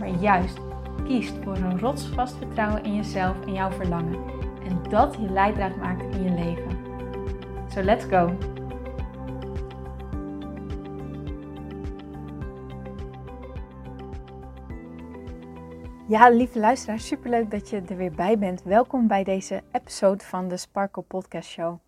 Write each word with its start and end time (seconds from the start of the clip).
maar 0.00 0.08
juist 0.08 0.58
kiest 1.04 1.34
voor 1.42 1.56
een 1.56 1.78
rotsvast 1.78 2.36
vertrouwen 2.36 2.84
in 2.84 2.94
jezelf 2.94 3.46
en 3.46 3.52
jouw 3.52 3.70
verlangen. 3.70 4.24
En 4.64 4.82
dat 4.90 5.14
je 5.14 5.30
leidraad 5.30 5.76
maakt 5.76 6.14
in 6.14 6.22
je 6.22 6.30
leven. 6.30 6.78
So 7.68 7.82
let's 7.82 8.04
go! 8.04 8.36
Ja, 16.08 16.28
lieve 16.28 16.58
luisteraars, 16.58 17.06
superleuk 17.06 17.50
dat 17.50 17.70
je 17.70 17.82
er 17.88 17.96
weer 17.96 18.12
bij 18.12 18.38
bent. 18.38 18.62
Welkom 18.62 19.06
bij 19.06 19.24
deze 19.24 19.62
episode 19.72 20.24
van 20.24 20.48
de 20.48 20.56
Sparkle 20.56 21.02
Podcast 21.02 21.48
Show. 21.48 21.78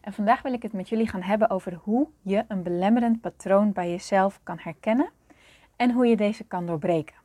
En 0.00 0.12
vandaag 0.12 0.42
wil 0.42 0.52
ik 0.52 0.62
het 0.62 0.72
met 0.72 0.88
jullie 0.88 1.08
gaan 1.08 1.22
hebben 1.22 1.50
over 1.50 1.78
hoe 1.82 2.08
je 2.22 2.44
een 2.48 2.62
belemmerend 2.62 3.20
patroon 3.20 3.72
bij 3.72 3.90
jezelf 3.90 4.40
kan 4.42 4.58
herkennen 4.60 5.10
en 5.76 5.90
hoe 5.90 6.06
je 6.06 6.16
deze 6.16 6.44
kan 6.44 6.66
doorbreken. 6.66 7.19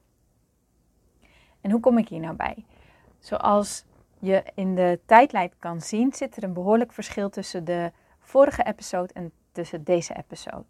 En 1.66 1.72
hoe 1.72 1.80
kom 1.80 1.98
ik 1.98 2.08
hier 2.08 2.20
nou 2.20 2.36
bij? 2.36 2.66
Zoals 3.20 3.86
je 4.20 4.44
in 4.56 4.76
de 4.76 5.00
tijdlijn 5.06 5.52
kan 5.60 5.82
zien, 5.82 6.14
zit 6.14 6.38
er 6.38 6.44
een 6.44 6.54
behoorlijk 6.54 6.94
verschil 6.94 7.30
tussen 7.30 7.66
de 7.66 7.92
vorige 8.20 8.64
episode 8.64 9.14
en 9.14 9.32
tussen 9.52 9.84
deze 9.84 10.16
episode. 10.16 10.66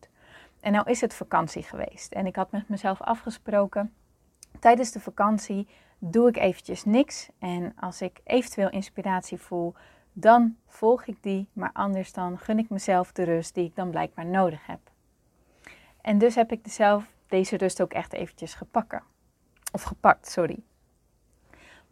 En 0.60 0.72
nou 0.72 0.90
is 0.90 1.02
het 1.02 1.14
vakantie 1.14 1.64
geweest. 1.64 2.12
En 2.12 2.26
ik 2.26 2.36
had 2.36 2.52
met 2.52 2.70
mezelf 2.70 3.02
afgesproken, 3.02 3.94
tijdens 4.60 4.92
de 4.92 5.00
vakantie 5.00 5.68
doe 6.00 6.28
ik 6.28 6.38
eventjes 6.38 6.86
niks. 6.86 7.30
En 7.40 7.74
als 7.80 8.02
ik 8.02 8.22
eventueel 8.24 8.70
inspiratie 8.70 9.38
voel, 9.38 9.74
dan 10.14 10.58
volg 10.68 11.06
ik 11.06 11.18
die. 11.22 11.50
Maar 11.54 11.72
anders 11.74 12.14
dan 12.14 12.40
gun 12.40 12.60
ik 12.60 12.70
mezelf 12.70 13.12
de 13.12 13.24
rust 13.24 13.54
die 13.54 13.66
ik 13.66 13.76
dan 13.76 13.90
blijkbaar 13.90 14.26
nodig 14.26 14.66
heb. 14.66 14.80
En 16.02 16.18
dus 16.18 16.36
heb 16.36 16.52
ik 16.52 16.60
zelf 16.64 17.12
deze 17.28 17.58
rust 17.58 17.82
ook 17.82 17.94
echt 17.94 18.14
eventjes 18.14 18.54
gepakken. 18.54 19.04
Of 19.72 19.84
gepakt, 19.84 20.32
sorry. 20.32 20.64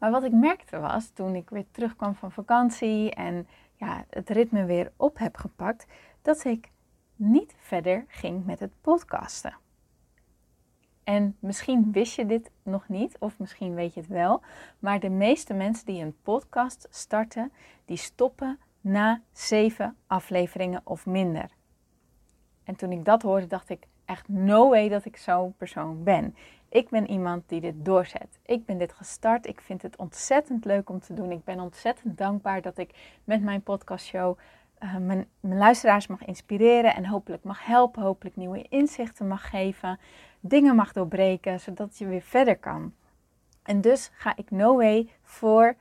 Maar 0.04 0.12
wat 0.12 0.24
ik 0.24 0.32
merkte 0.32 0.80
was, 0.80 1.10
toen 1.10 1.36
ik 1.36 1.50
weer 1.50 1.66
terugkwam 1.72 2.16
van 2.16 2.32
vakantie 2.32 3.12
en 3.12 3.48
ja, 3.76 4.06
het 4.10 4.30
ritme 4.30 4.66
weer 4.66 4.92
op 4.96 5.18
heb 5.18 5.38
gepakt, 5.38 5.86
dat 6.22 6.44
ik 6.44 6.72
niet 7.16 7.56
verder 7.58 8.06
ging 8.08 8.46
met 8.46 8.60
het 8.60 8.72
podcasten. 8.82 9.56
En 11.04 11.36
misschien 11.40 11.92
wist 11.92 12.16
je 12.16 12.26
dit 12.26 12.52
nog 12.64 12.88
niet, 12.88 13.18
of 13.20 13.40
misschien 13.40 13.76
weet 13.76 13.94
je 13.94 14.00
het 14.00 14.10
wel, 14.10 14.42
maar 14.80 15.00
de 15.00 15.10
meeste 15.10 15.54
mensen 15.54 15.86
die 15.86 16.04
een 16.04 16.22
podcast 16.22 16.88
starten, 16.90 17.52
die 17.86 17.98
stoppen 17.98 18.60
na 18.82 19.22
zeven 19.32 19.96
afleveringen 20.08 20.82
of 20.84 21.06
minder. 21.06 21.50
En 22.64 22.76
toen 22.76 22.92
ik 22.92 23.06
dat 23.06 23.22
hoorde, 23.22 23.48
dacht 23.48 23.70
ik 23.70 23.88
echt 24.06 24.28
no 24.28 24.70
way 24.70 24.90
dat 24.90 25.06
ik 25.06 25.18
zo'n 25.18 25.54
persoon 25.58 26.04
ben. 26.04 26.36
Ik 26.74 26.90
ben 26.90 27.10
iemand 27.10 27.50
die 27.50 27.62
dit 27.62 27.86
doorzet. 27.86 28.40
Ik 28.46 28.66
ben 28.66 28.78
dit 28.78 28.94
gestart. 28.94 29.48
Ik 29.48 29.62
vind 29.62 29.82
het 29.82 29.96
ontzettend 29.96 30.66
leuk 30.66 30.90
om 30.90 31.00
te 31.00 31.14
doen. 31.14 31.32
Ik 31.32 31.44
ben 31.44 31.60
ontzettend 31.60 32.18
dankbaar 32.18 32.62
dat 32.62 32.78
ik 32.78 33.20
met 33.24 33.42
mijn 33.42 33.62
podcastshow 33.62 34.38
uh, 34.80 34.96
mijn, 34.96 35.28
mijn 35.40 35.58
luisteraars 35.58 36.08
mag 36.08 36.26
inspireren 36.26 36.96
en 36.96 37.06
hopelijk 37.06 37.44
mag 37.44 37.66
helpen. 37.66 38.02
Hopelijk 38.04 38.36
nieuwe 38.36 38.66
inzichten 38.70 39.28
mag 39.28 39.50
geven. 39.50 40.00
Dingen 40.40 40.76
mag 40.76 40.92
doorbreken, 40.92 41.60
zodat 41.60 41.98
je 41.98 42.06
weer 42.06 42.22
verder 42.22 42.58
kan. 42.58 42.94
En 43.64 43.82
dus 43.82 44.12
ga 44.14 44.36
ik 44.36 44.52
no 44.52 44.76
way 44.76 45.10
voor. 45.24 45.76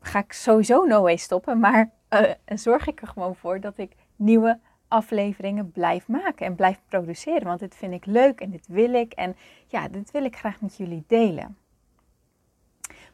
Ga 0.00 0.18
ik 0.18 0.32
sowieso 0.32 0.84
no 0.84 1.02
way 1.02 1.16
stoppen. 1.16 1.58
Maar 1.58 1.90
uh, 2.10 2.30
zorg 2.44 2.86
ik 2.86 3.00
er 3.00 3.08
gewoon 3.08 3.36
voor 3.36 3.60
dat 3.60 3.78
ik 3.78 3.92
nieuwe 4.16 4.58
afleveringen 4.88 5.70
blijf 5.70 6.08
maken 6.08 6.46
en 6.46 6.54
blijf 6.54 6.80
produceren. 6.88 7.44
Want 7.44 7.60
dit 7.60 7.74
vind 7.74 7.92
ik 7.92 8.06
leuk 8.06 8.40
en 8.40 8.50
dit 8.50 8.66
wil 8.66 8.94
ik. 8.94 9.12
En 9.12 9.36
ja, 9.66 9.88
dit 9.88 10.10
wil 10.10 10.24
ik 10.24 10.36
graag 10.36 10.60
met 10.60 10.76
jullie 10.76 11.04
delen. 11.06 11.56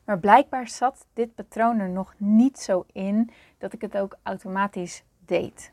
Maar 0.05 0.19
blijkbaar 0.19 0.69
zat 0.69 1.07
dit 1.13 1.35
patroon 1.35 1.79
er 1.79 1.89
nog 1.89 2.15
niet 2.17 2.59
zo 2.59 2.85
in 2.93 3.31
dat 3.59 3.73
ik 3.73 3.81
het 3.81 3.97
ook 3.97 4.17
automatisch 4.23 5.05
deed. 5.25 5.73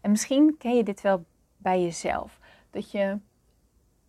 En 0.00 0.10
misschien 0.10 0.56
ken 0.58 0.76
je 0.76 0.84
dit 0.84 1.00
wel 1.00 1.24
bij 1.56 1.82
jezelf. 1.82 2.38
Dat 2.70 2.90
je 2.90 3.18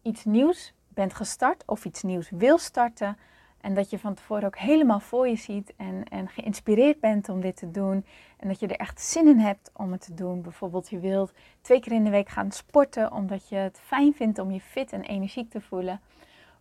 iets 0.01 0.25
nieuws 0.25 0.73
bent 0.87 1.13
gestart 1.13 1.63
of 1.65 1.85
iets 1.85 2.03
nieuws 2.03 2.29
wil 2.29 2.57
starten. 2.57 3.17
En 3.63 3.74
dat 3.74 3.90
je 3.90 4.00
van 4.00 4.13
tevoren 4.13 4.46
ook 4.46 4.57
helemaal 4.57 5.00
voor 5.00 5.28
je 5.28 5.35
ziet 5.35 5.74
en, 5.78 6.03
en 6.03 6.28
geïnspireerd 6.28 7.00
bent 7.00 7.29
om 7.29 7.41
dit 7.41 7.56
te 7.56 7.72
doen. 7.72 8.06
En 8.38 8.47
dat 8.47 8.59
je 8.59 8.68
er 8.68 8.75
echt 8.75 9.01
zin 9.01 9.28
in 9.28 9.40
hebt 9.40 9.72
om 9.74 9.91
het 9.91 10.01
te 10.01 10.13
doen. 10.13 10.41
Bijvoorbeeld 10.41 10.90
je 10.90 11.00
wilt 11.00 11.34
twee 11.62 11.79
keer 11.79 11.91
in 11.91 12.03
de 12.03 12.09
week 12.09 12.29
gaan 12.29 12.51
sporten 12.51 13.12
omdat 13.12 13.50
je 13.50 13.56
het 13.56 13.79
fijn 13.79 14.13
vindt 14.13 14.40
om 14.40 14.51
je 14.51 14.62
fit 14.62 14.91
en 14.91 15.01
energiek 15.01 15.50
te 15.50 15.62
voelen. 15.62 16.01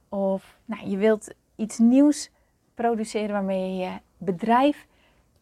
Of 0.08 0.58
nou, 0.64 0.88
je 0.88 0.96
wilt 0.96 1.34
iets 1.56 1.78
nieuws 1.78 2.30
produceren 2.74 3.32
waarmee 3.32 3.76
je 3.76 3.84
je 3.84 3.90
bedrijf 4.18 4.86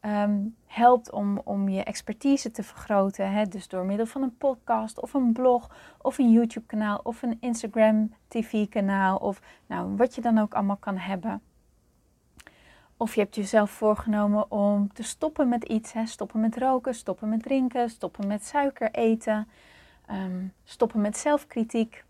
ehm, 0.01 0.39
helpt 0.67 1.11
om, 1.11 1.41
om 1.45 1.69
je 1.69 1.85
expertise 1.85 2.51
te 2.51 2.63
vergroten. 2.63 3.33
Hè? 3.33 3.45
Dus 3.45 3.69
door 3.69 3.85
middel 3.85 4.07
van 4.07 4.23
een 4.23 4.37
podcast 4.37 5.01
of 5.01 5.15
een 5.15 5.33
blog 5.33 5.71
of 6.03 6.19
een 6.19 6.33
YouTube 6.33 6.67
kanaal 6.67 7.01
of 7.03 7.23
een 7.23 7.37
Instagram 7.41 8.15
TV 8.29 8.69
kanaal. 8.69 9.17
Of 9.17 9.41
nou, 9.67 9.97
wat 9.97 10.15
je 10.15 10.21
dan 10.21 10.39
ook 10.39 10.55
allemaal 10.55 10.77
kan 10.77 10.97
hebben. 10.97 11.43
Of 13.01 13.15
je 13.15 13.21
hebt 13.21 13.35
jezelf 13.35 13.71
voorgenomen 13.71 14.51
om 14.51 14.93
te 14.93 15.03
stoppen 15.03 15.49
met 15.49 15.65
iets. 15.65 15.93
Hè? 15.93 16.07
Stoppen 16.07 16.41
met 16.41 16.57
roken, 16.57 16.95
stoppen 16.95 17.29
met 17.29 17.43
drinken, 17.43 17.91
stoppen 17.91 18.27
met 18.27 18.45
suiker 18.45 18.91
eten, 18.91 19.49
ehm, 20.07 20.47
stoppen 20.65 21.01
met 21.01 21.17
zelfkritiek. 21.17 22.05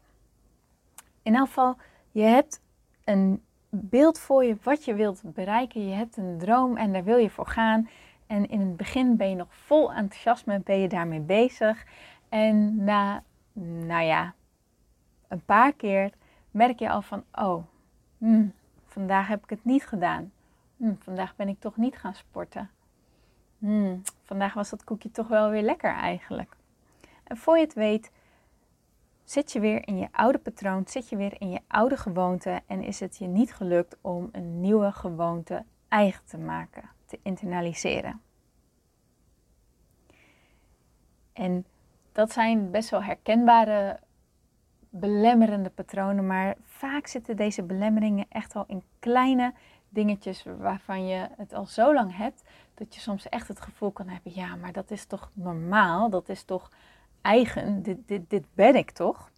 In 1.23 1.35
elk 1.35 1.47
geval, 1.47 1.77
je 2.11 2.23
hebt 2.23 2.61
een 3.05 3.43
beeld 3.69 4.19
voor 4.19 4.45
je 4.45 4.57
wat 4.63 4.85
je 4.85 4.95
wilt 4.95 5.23
bereiken. 5.25 5.89
Je 5.89 5.95
hebt 5.95 6.17
een 6.17 6.39
droom 6.39 6.77
en 6.77 6.93
daar 6.93 7.05
wil 7.05 7.17
je 7.17 7.31
voor 7.31 7.47
gaan. 7.47 7.89
En 8.27 8.49
in 8.49 8.61
het 8.61 8.77
begin 8.77 9.17
ben 9.17 9.29
je 9.29 9.37
nog 9.37 9.55
vol 9.55 9.93
enthousiasme, 9.93 10.61
ben 10.65 10.79
je 10.79 10.89
daarmee 10.89 11.21
bezig. 11.21 11.85
En 12.29 12.85
na, 12.85 13.23
nou 13.87 14.05
ja, 14.05 14.35
een 15.29 15.45
paar 15.45 15.73
keer 15.73 16.11
merk 16.51 16.79
je 16.79 16.91
al 16.91 17.03
van, 17.03 17.25
oh, 17.33 17.65
hmm, 18.19 18.53
vandaag 18.85 19.27
heb 19.27 19.43
ik 19.43 19.51
het 19.51 19.65
niet 19.65 19.87
gedaan 19.87 20.33
hm, 20.81 20.95
vandaag 20.99 21.37
ben 21.37 21.49
ik 21.49 21.61
toch 21.61 21.77
niet 21.77 21.97
gaan 21.97 22.15
sporten. 22.15 22.71
Hm, 23.59 23.97
vandaag 24.25 24.55
was 24.55 24.71
dat 24.71 24.85
koekje 24.85 25.11
toch 25.11 25.29
wel 25.29 25.51
weer 25.51 25.63
lekker 25.63 25.95
eigenlijk. 25.95 26.57
En 27.25 27.37
voor 27.37 27.59
je 27.59 27.65
het 27.65 27.75
weet, 27.75 28.11
zit 29.25 29.53
je 29.53 29.61
weer 29.61 29.87
in 29.89 29.99
je 29.99 30.09
oude 30.11 30.39
patroon, 30.39 30.83
zit 30.87 31.09
je 31.09 31.17
weer 31.17 31.41
in 31.41 31.51
je 31.51 31.61
oude 31.67 31.97
gewoonte 31.97 32.61
en 32.67 32.83
is 32.83 33.01
het 33.01 33.17
je 33.19 33.27
niet 33.27 33.55
gelukt 33.55 33.97
om 34.01 34.29
een 34.33 34.61
nieuwe 34.61 34.93
gewoonte 34.93 35.65
eigen 35.89 36.25
te 36.25 36.39
maken, 36.39 36.91
te 37.07 37.19
internaliseren. 37.23 38.21
En 41.33 41.67
dat 42.13 42.33
zijn 42.33 42.71
best 42.71 42.91
wel 42.91 43.03
herkenbare 43.03 44.01
belemmerende 44.91 45.71
patronen, 45.71 46.27
maar 46.27 46.57
vaak 46.65 47.07
zitten 47.07 47.37
deze 47.37 47.63
belemmeringen 47.63 48.27
echt 48.29 48.55
al 48.55 48.65
in 48.67 48.83
kleine 48.99 49.53
dingetjes 49.91 50.45
waarvan 50.59 51.07
je 51.07 51.29
het 51.37 51.55
al 51.55 51.67
zo 51.67 51.95
lang 51.95 52.17
hebt, 52.17 52.43
dat 52.75 52.95
je 52.95 53.01
soms 53.01 53.29
echt 53.29 53.49
het 53.49 53.61
gevoel 53.61 53.91
kan 53.91 54.09
hebben, 54.09 54.35
ja, 54.35 54.57
maar 54.57 54.73
dat 54.73 54.91
is 54.91 55.05
toch 55.05 55.31
normaal, 55.33 56.11
dat 56.11 56.29
is 56.29 56.43
toch 56.43 56.71
eigen, 57.21 57.83
dit, 57.83 57.97
dit, 58.07 58.31
dit 58.31 58.45
ben 58.55 58.75
ik 58.75 58.91
toch? 58.91 59.31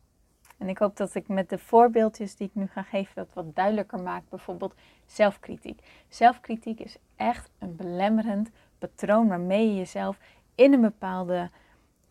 En 0.62 0.68
ik 0.68 0.78
hoop 0.78 0.96
dat 0.96 1.14
ik 1.14 1.28
met 1.28 1.48
de 1.48 1.58
voorbeeldjes 1.58 2.36
die 2.36 2.46
ik 2.46 2.54
nu 2.54 2.66
ga 2.66 2.82
geven 2.82 3.12
dat 3.14 3.32
wat 3.32 3.54
duidelijker 3.54 4.02
maak. 4.02 4.22
Bijvoorbeeld 4.28 4.74
zelfkritiek. 5.06 6.04
Zelfkritiek 6.08 6.80
is 6.80 6.96
echt 7.16 7.50
een 7.58 7.76
belemmerend 7.76 8.50
patroon 8.78 9.28
waarmee 9.28 9.68
je 9.68 9.76
jezelf 9.76 10.18
in 10.54 10.72
een 10.72 10.80
bepaalde 10.80 11.50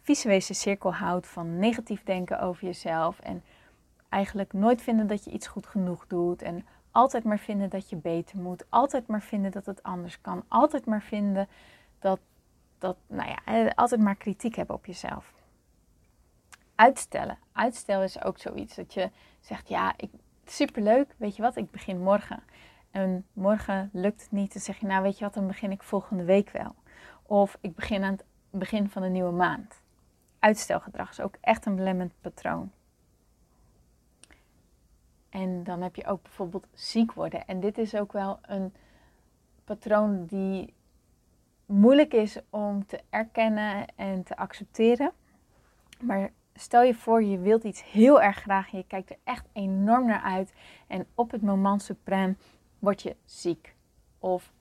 visuele 0.01 0.41
cirkel 0.41 0.93
houdt 0.93 1.27
van 1.27 1.59
negatief 1.59 2.03
denken 2.03 2.39
over 2.39 2.65
jezelf 2.65 3.19
en 3.19 3.43
eigenlijk 4.09 4.53
nooit 4.53 4.81
vinden 4.81 5.07
dat 5.07 5.23
je 5.23 5.31
iets 5.31 5.47
goed 5.47 5.67
genoeg 5.67 6.07
doet 6.07 6.41
en 6.41 6.65
altijd 6.91 7.23
maar 7.23 7.39
vinden 7.39 7.69
dat 7.69 7.89
je 7.89 7.95
beter 7.95 8.37
moet. 8.37 8.65
Altijd 8.69 9.07
maar 9.07 9.21
vinden 9.21 9.51
dat 9.51 9.65
het 9.65 9.83
anders 9.83 10.21
kan. 10.21 10.43
Altijd 10.47 10.85
maar 10.85 11.01
vinden 11.01 11.47
dat, 11.99 12.19
dat 12.77 12.97
nou 13.07 13.29
ja, 13.29 13.39
eh, 13.45 13.71
altijd 13.75 14.01
maar 14.01 14.15
kritiek 14.15 14.55
hebben 14.55 14.75
op 14.75 14.85
jezelf. 14.85 15.33
Uitstellen. 16.75 17.37
Uitstel 17.51 18.03
is 18.03 18.23
ook 18.23 18.37
zoiets 18.37 18.75
dat 18.75 18.93
je 18.93 19.09
zegt, 19.39 19.69
ja, 19.69 19.93
ik, 19.97 20.09
superleuk, 20.45 21.15
weet 21.17 21.35
je 21.35 21.41
wat, 21.41 21.55
ik 21.55 21.71
begin 21.71 22.01
morgen. 22.01 22.43
En 22.91 23.25
morgen 23.33 23.89
lukt 23.93 24.21
het 24.21 24.31
niet, 24.31 24.53
dan 24.53 24.61
zeg 24.61 24.77
je, 24.77 24.85
nou 24.85 25.03
weet 25.03 25.17
je 25.17 25.23
wat, 25.23 25.33
dan 25.33 25.47
begin 25.47 25.71
ik 25.71 25.83
volgende 25.83 26.23
week 26.23 26.49
wel. 26.49 26.75
Of 27.21 27.57
ik 27.61 27.75
begin 27.75 28.03
aan 28.03 28.11
het 28.11 28.25
begin 28.49 28.89
van 28.89 29.03
een 29.03 29.11
nieuwe 29.11 29.31
maand. 29.31 29.81
Uitstelgedrag 30.39 31.09
is 31.09 31.19
ook 31.19 31.35
echt 31.41 31.65
een 31.65 31.75
belemmerend 31.75 32.13
patroon. 32.21 32.71
En 35.31 35.63
dan 35.63 35.81
heb 35.81 35.95
je 35.95 36.05
ook 36.05 36.21
bijvoorbeeld 36.21 36.67
ziek 36.73 37.13
worden. 37.13 37.45
En 37.45 37.59
dit 37.59 37.77
is 37.77 37.95
ook 37.95 38.11
wel 38.11 38.39
een 38.41 38.73
patroon 39.63 40.25
die 40.25 40.73
moeilijk 41.65 42.13
is 42.13 42.39
om 42.49 42.85
te 42.85 42.99
erkennen 43.09 43.85
en 43.95 44.23
te 44.23 44.37
accepteren. 44.37 45.11
Maar 46.01 46.31
stel 46.53 46.81
je 46.81 46.93
voor, 46.93 47.23
je 47.23 47.39
wilt 47.39 47.63
iets 47.63 47.83
heel 47.91 48.21
erg 48.21 48.37
graag 48.37 48.71
en 48.71 48.77
je 48.77 48.87
kijkt 48.87 49.09
er 49.09 49.17
echt 49.23 49.47
enorm 49.53 50.05
naar 50.05 50.21
uit. 50.21 50.53
En 50.87 51.05
op 51.15 51.31
het 51.31 51.41
moment 51.41 51.81
suprem 51.81 52.37
word 52.79 53.01
je 53.01 53.15
ziek. 53.25 53.75
Of 54.19 54.53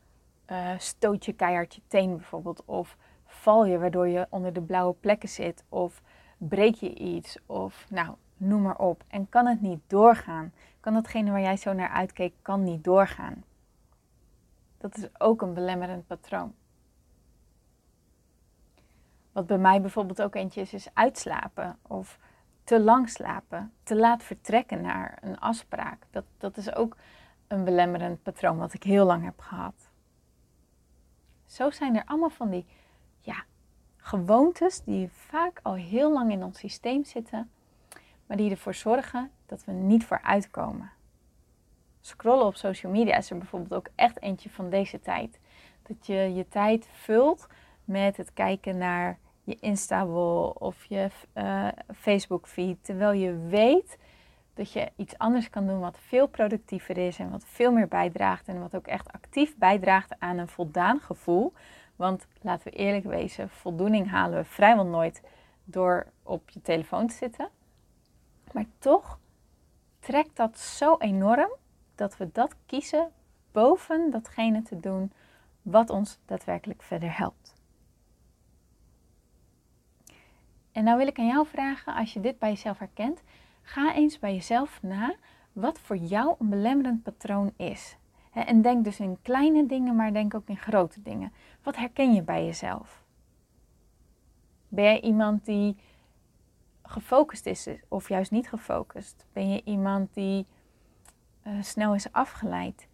uh, 0.51 0.79
stoot 0.79 1.25
je 1.25 1.33
keihard 1.33 1.75
je 1.75 1.81
teen 1.87 2.17
bijvoorbeeld. 2.17 2.65
Of 2.65 2.97
val 3.25 3.65
je 3.65 3.79
waardoor 3.79 4.09
je 4.09 4.27
onder 4.31 4.53
de 4.53 4.63
blauwe 4.63 4.95
plekken 4.95 5.29
zit. 5.29 5.65
Of 5.69 6.03
breek 6.39 6.75
je 6.75 6.95
iets. 6.95 7.39
Of 7.47 7.87
nou, 7.89 8.15
noem 8.41 8.63
maar 8.63 8.79
op. 8.79 9.05
En 9.09 9.29
kan 9.29 9.47
het 9.47 9.61
niet 9.61 9.81
doorgaan. 9.87 10.53
Kan 10.81 10.95
datgene 10.95 11.31
waar 11.31 11.41
jij 11.41 11.57
zo 11.57 11.73
naar 11.73 11.89
uitkeek, 11.89 12.35
kan 12.43 12.63
niet 12.63 12.85
doorgaan. 12.85 13.45
Dat 14.79 14.97
is 14.97 15.09
ook 15.19 15.43
een 15.43 15.55
belemmerend 15.55 16.07
patroon. 16.07 16.55
Wat 19.33 19.47
bij 19.47 19.59
mij 19.59 19.81
bijvoorbeeld 19.81 20.23
ook 20.23 20.35
eentje 20.35 20.61
is, 20.61 20.73
is 20.73 20.89
uitslapen 20.95 21.79
of 21.83 22.19
te 22.65 22.81
lang 22.81 23.09
slapen, 23.09 23.73
te 23.83 23.97
laat 23.97 24.23
vertrekken 24.23 24.81
naar 24.81 25.19
een 25.21 25.39
afspraak. 25.39 26.07
Dat, 26.11 26.25
dat 26.39 26.57
is 26.57 26.75
ook 26.75 26.97
een 27.47 27.65
belemmerend 27.65 28.23
patroon 28.23 28.59
wat 28.59 28.75
ik 28.75 28.83
heel 28.83 29.07
lang 29.07 29.25
heb 29.25 29.41
gehad. 29.41 29.91
Zo 31.47 31.71
zijn 31.71 31.97
er 31.97 32.05
allemaal 32.05 32.31
van 32.31 32.51
die 32.51 32.67
ja, 33.21 33.45
gewoontes 33.97 34.83
die 34.85 35.09
vaak 35.11 35.61
al 35.63 35.75
heel 35.75 36.13
lang 36.13 36.33
in 36.33 36.45
ons 36.45 36.59
systeem 36.59 37.05
zitten, 37.05 37.51
maar 38.31 38.39
die 38.39 38.51
ervoor 38.51 38.75
zorgen 38.75 39.31
dat 39.47 39.65
we 39.65 39.73
niet 39.73 40.05
vooruitkomen. 40.05 40.91
Scrollen 42.01 42.47
op 42.47 42.57
social 42.57 42.93
media 42.93 43.17
is 43.17 43.31
er 43.31 43.39
bijvoorbeeld 43.39 43.75
ook 43.75 43.89
echt 43.95 44.23
eentje 44.23 44.51
van 44.51 44.71
deze 44.71 45.01
tijd. 45.01 45.41
Dat 45.83 46.07
je 46.07 46.15
je 46.15 46.49
tijd 46.49 46.89
vult 46.93 47.47
met 47.85 48.17
het 48.17 48.33
kijken 48.33 48.79
naar 48.79 49.19
je 49.45 49.57
Insta-wall 49.61 50.53
of 50.59 50.85
je 50.85 51.09
uh, 51.35 51.69
Facebook-feed. 51.97 52.85
Terwijl 52.85 53.13
je 53.13 53.37
weet 53.37 53.99
dat 54.55 54.73
je 54.73 54.93
iets 54.97 55.19
anders 55.19 55.51
kan 55.51 55.67
doen 55.67 55.81
wat 55.81 55.99
veel 55.99 56.27
productiever 56.27 56.99
is 56.99 57.19
en 57.19 57.31
wat 57.31 57.45
veel 57.47 57.73
meer 57.73 57.89
bijdraagt. 57.89 58.49
En 58.49 58.61
wat 58.61 58.75
ook 58.75 58.87
echt 58.87 59.13
actief 59.13 59.57
bijdraagt 59.57 60.15
aan 60.19 60.39
een 60.39 60.49
voldaan 60.49 61.01
gevoel. 61.01 61.53
Want 61.97 62.27
laten 62.41 62.73
we 62.73 62.79
eerlijk 62.79 63.05
wezen, 63.05 63.49
voldoening 63.49 64.11
halen 64.11 64.39
we 64.39 64.45
vrijwel 64.45 64.87
nooit 64.87 65.23
door 65.65 66.07
op 66.23 66.51
je 66.51 66.63
telefoon 66.63 67.07
te 67.07 67.15
zitten. 67.15 67.49
Maar 68.53 68.67
toch 68.79 69.19
trekt 69.99 70.37
dat 70.37 70.59
zo 70.59 70.97
enorm 70.99 71.51
dat 71.95 72.17
we 72.17 72.29
dat 72.33 72.55
kiezen 72.67 73.11
boven 73.53 74.11
datgene 74.11 74.63
te 74.63 74.81
doen 74.81 75.13
wat 75.63 75.91
ons 75.91 76.19
daadwerkelijk 76.25 76.83
verder 76.83 77.17
helpt. 77.17 77.55
En 80.73 80.85
nou 80.85 80.99
wil 80.99 81.07
ik 81.07 81.19
aan 81.19 81.27
jou 81.27 81.47
vragen, 81.47 81.95
als 81.95 82.13
je 82.13 82.21
dit 82.21 82.39
bij 82.39 82.49
jezelf 82.49 82.79
herkent, 82.79 83.23
ga 83.63 83.95
eens 83.95 84.19
bij 84.19 84.35
jezelf 84.35 84.83
na 84.83 85.15
wat 85.53 85.79
voor 85.79 85.97
jou 85.97 86.35
een 86.39 86.49
belemmerend 86.49 87.03
patroon 87.03 87.53
is. 87.57 87.97
En 88.33 88.63
denk 88.63 88.85
dus 88.85 89.01
in 89.01 89.19
kleine 89.23 89.67
dingen, 89.67 89.97
maar 89.97 90.13
denk 90.13 90.35
ook 90.35 90.49
in 90.49 90.57
grote 90.57 91.03
dingen. 91.03 91.33
Wat 91.63 91.77
herken 91.77 92.15
je 92.15 92.23
bij 92.23 92.45
jezelf? 92.45 93.05
Ben 94.69 94.85
jij 94.85 95.01
iemand 95.01 95.45
die 95.45 95.77
gefocust 96.91 97.47
is 97.47 97.69
of 97.89 98.09
juist 98.09 98.31
niet 98.31 98.49
gefocust? 98.49 99.27
Ben 99.33 99.51
je 99.51 99.63
iemand 99.65 100.15
die 100.15 100.47
uh, 101.47 101.63
snel 101.63 101.95
is 101.95 102.13
afgeleid? 102.13 102.89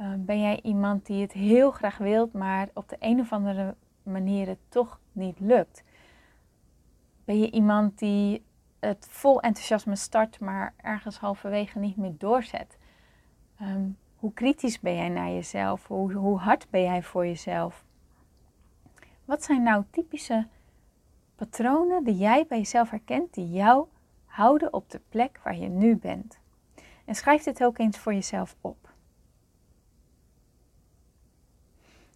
Uh, 0.00 0.12
ben 0.16 0.40
jij 0.40 0.60
iemand 0.62 1.06
die 1.06 1.22
het 1.22 1.32
heel 1.32 1.70
graag 1.70 1.98
wilt, 1.98 2.32
maar 2.32 2.68
op 2.74 2.88
de 2.88 2.96
een 2.98 3.20
of 3.20 3.32
andere 3.32 3.74
manier 4.02 4.46
het 4.46 4.58
toch 4.68 5.00
niet 5.12 5.40
lukt? 5.40 5.82
Ben 7.24 7.40
je 7.40 7.50
iemand 7.50 7.98
die 7.98 8.44
het 8.78 9.06
vol 9.10 9.40
enthousiasme 9.40 9.96
start, 9.96 10.40
maar 10.40 10.74
ergens 10.76 11.18
halverwege 11.18 11.78
niet 11.78 11.96
meer 11.96 12.14
doorzet? 12.18 12.78
Um, 13.62 13.96
hoe 14.16 14.32
kritisch 14.32 14.80
ben 14.80 14.94
jij 14.94 15.08
naar 15.08 15.30
jezelf? 15.30 15.86
Hoe, 15.86 16.12
hoe 16.12 16.38
hard 16.38 16.70
ben 16.70 16.82
jij 16.82 17.02
voor 17.02 17.26
jezelf? 17.26 17.84
Wat 19.24 19.44
zijn 19.44 19.62
nou 19.62 19.84
typische 19.90 20.46
patronen 21.38 22.04
die 22.04 22.16
jij 22.16 22.46
bij 22.48 22.58
jezelf 22.58 22.90
herkent, 22.90 23.34
die 23.34 23.50
jou 23.50 23.86
houden 24.26 24.72
op 24.72 24.90
de 24.90 25.00
plek 25.08 25.40
waar 25.42 25.56
je 25.56 25.68
nu 25.68 25.96
bent? 25.96 26.38
En 27.04 27.14
schrijf 27.14 27.42
dit 27.42 27.64
ook 27.64 27.78
eens 27.78 27.98
voor 27.98 28.14
jezelf 28.14 28.56
op. 28.60 28.92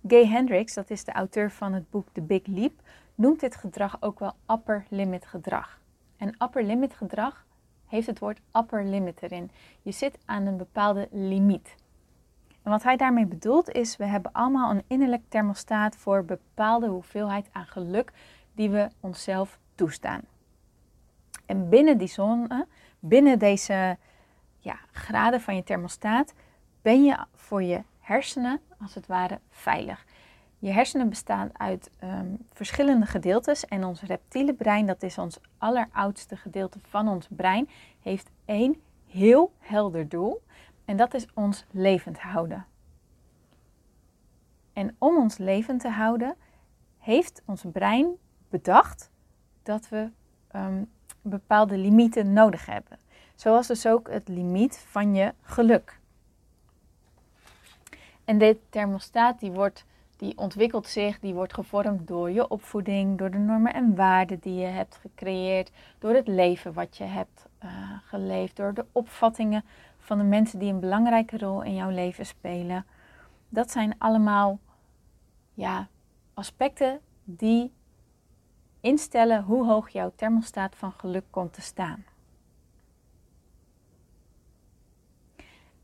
Gay 0.07 0.27
Hendricks, 0.27 0.75
dat 0.75 0.91
is 0.91 1.05
de 1.05 1.13
auteur 1.13 1.51
van 1.51 1.73
het 1.73 1.91
boek 1.91 2.09
The 2.13 2.21
Big 2.21 2.47
Leap, 2.47 2.73
noemt 3.15 3.41
dit 3.41 3.57
gedrag 3.57 3.97
ook 4.01 4.19
wel 4.19 4.35
upper 4.51 4.87
limit 4.89 5.27
gedrag. 5.27 5.81
En 6.17 6.35
upper 6.43 6.65
limit 6.65 6.95
gedrag 6.95 7.47
heeft 7.87 8.07
het 8.07 8.19
woord 8.19 8.41
upper 8.57 8.85
limit 8.85 9.23
erin. 9.23 9.51
Je 9.83 9.93
zit 9.93 10.19
aan 10.25 10.47
een 10.47 10.57
bepaalde 10.57 11.09
limiet. 11.11 11.75
En 12.63 12.71
wat 12.71 12.83
hij 12.83 12.97
daarmee 12.97 13.27
bedoelt 13.27 13.71
is, 13.71 13.97
we 13.97 14.05
hebben 14.05 14.33
allemaal 14.33 14.71
een 14.71 14.85
innerlijk 14.87 15.23
thermostaat 15.29 15.97
voor 15.97 16.25
bepaalde 16.25 16.87
hoeveelheid 16.87 17.49
aan 17.53 17.67
geluk 17.67 18.13
die 18.55 18.71
we 18.71 18.89
onszelf 19.01 19.59
toestaan. 19.75 20.23
En 21.47 21.69
binnen 21.69 21.99
die 21.99 22.09
zone, 22.09 22.67
binnen 22.99 23.39
deze 23.39 23.97
ja, 24.59 24.79
graden 24.93 25.41
van 25.41 25.57
je 25.57 25.63
thermostaat, 25.63 26.35
ben 26.83 27.05
je 27.05 27.17
voor 27.35 27.63
je 27.63 27.83
hersenen 28.01 28.61
als 28.81 28.95
het 28.95 29.07
ware 29.07 29.41
veilig. 29.51 30.05
Je 30.59 30.71
hersenen 30.71 31.09
bestaan 31.09 31.51
uit 31.53 31.91
ehm, 31.99 32.35
verschillende 32.53 33.07
gedeeltes 33.07 33.65
en 33.65 33.85
ons 33.85 34.03
reptiele 34.03 34.55
brein, 34.55 34.87
dat 34.87 35.03
is 35.03 35.19
ons 35.19 35.39
alleroudste 35.59 36.37
gedeelte 36.37 36.79
van 36.83 37.09
ons 37.09 37.27
brein, 37.31 37.69
heeft 38.01 38.31
één 38.45 38.81
heel 39.07 39.53
helder 39.59 40.09
doel 40.09 40.43
en 40.85 40.97
dat 40.97 41.15
is 41.15 41.27
ons 41.35 41.65
levend 41.71 42.21
houden. 42.21 42.67
En 44.73 44.97
om 44.99 45.17
ons 45.17 45.39
levend 45.39 45.81
te 45.81 45.89
houden, 45.89 46.35
heeft 46.99 47.43
ons 47.47 47.65
brein 47.73 48.07
bedacht 48.53 49.11
dat 49.63 49.89
we 49.89 50.09
um, 50.57 50.91
bepaalde 51.23 51.77
limieten 51.77 52.33
nodig 52.33 52.67
hebben. 52.67 52.99
Zoals 53.35 53.67
dus 53.67 53.87
ook 53.87 54.11
het 54.11 54.29
limiet 54.29 54.85
van 54.89 55.15
je 55.15 55.35
geluk. 55.43 56.01
En 58.25 58.39
dit 58.39 58.59
thermostaat 58.69 59.41
die 59.41 59.51
wordt, 59.51 59.85
die 60.17 60.39
ontwikkelt 60.39 60.87
zich, 60.87 61.19
die 61.19 61.35
wordt 61.35 61.55
gevormd 61.55 62.07
door 62.09 62.31
je 62.31 62.49
opvoeding, 62.49 63.19
door 63.19 63.31
de 63.31 63.39
normen 63.39 63.75
en 63.75 63.95
waarden 63.95 64.39
die 64.39 64.55
je 64.55 64.67
hebt 64.67 64.97
gecreëerd, 64.97 65.71
door 65.99 66.15
het 66.15 66.29
leven 66.29 66.73
wat 66.73 66.97
je 66.97 67.05
hebt 67.05 67.47
uh, 67.65 67.71
geleefd, 68.05 68.57
door 68.57 68.75
de 68.75 68.87
opvattingen 68.93 69.65
van 69.99 70.19
de 70.19 70.25
mensen 70.25 70.59
die 70.59 70.73
een 70.73 70.81
belangrijke 70.81 71.39
rol 71.39 71.63
in 71.63 71.75
jouw 71.75 71.91
leven 71.91 72.27
spelen. 72.27 72.87
Dat 73.49 73.71
zijn 73.71 73.95
allemaal 73.99 74.59
ja, 75.55 75.89
aspecten 76.35 77.01
die 77.25 77.73
instellen 78.83 79.43
hoe 79.43 79.67
hoog 79.67 79.89
jouw 79.89 80.13
thermostaat 80.17 80.77
van 80.77 80.93
geluk 80.93 81.25
komt 81.31 81.53
te 81.53 81.61
staan. 81.61 82.05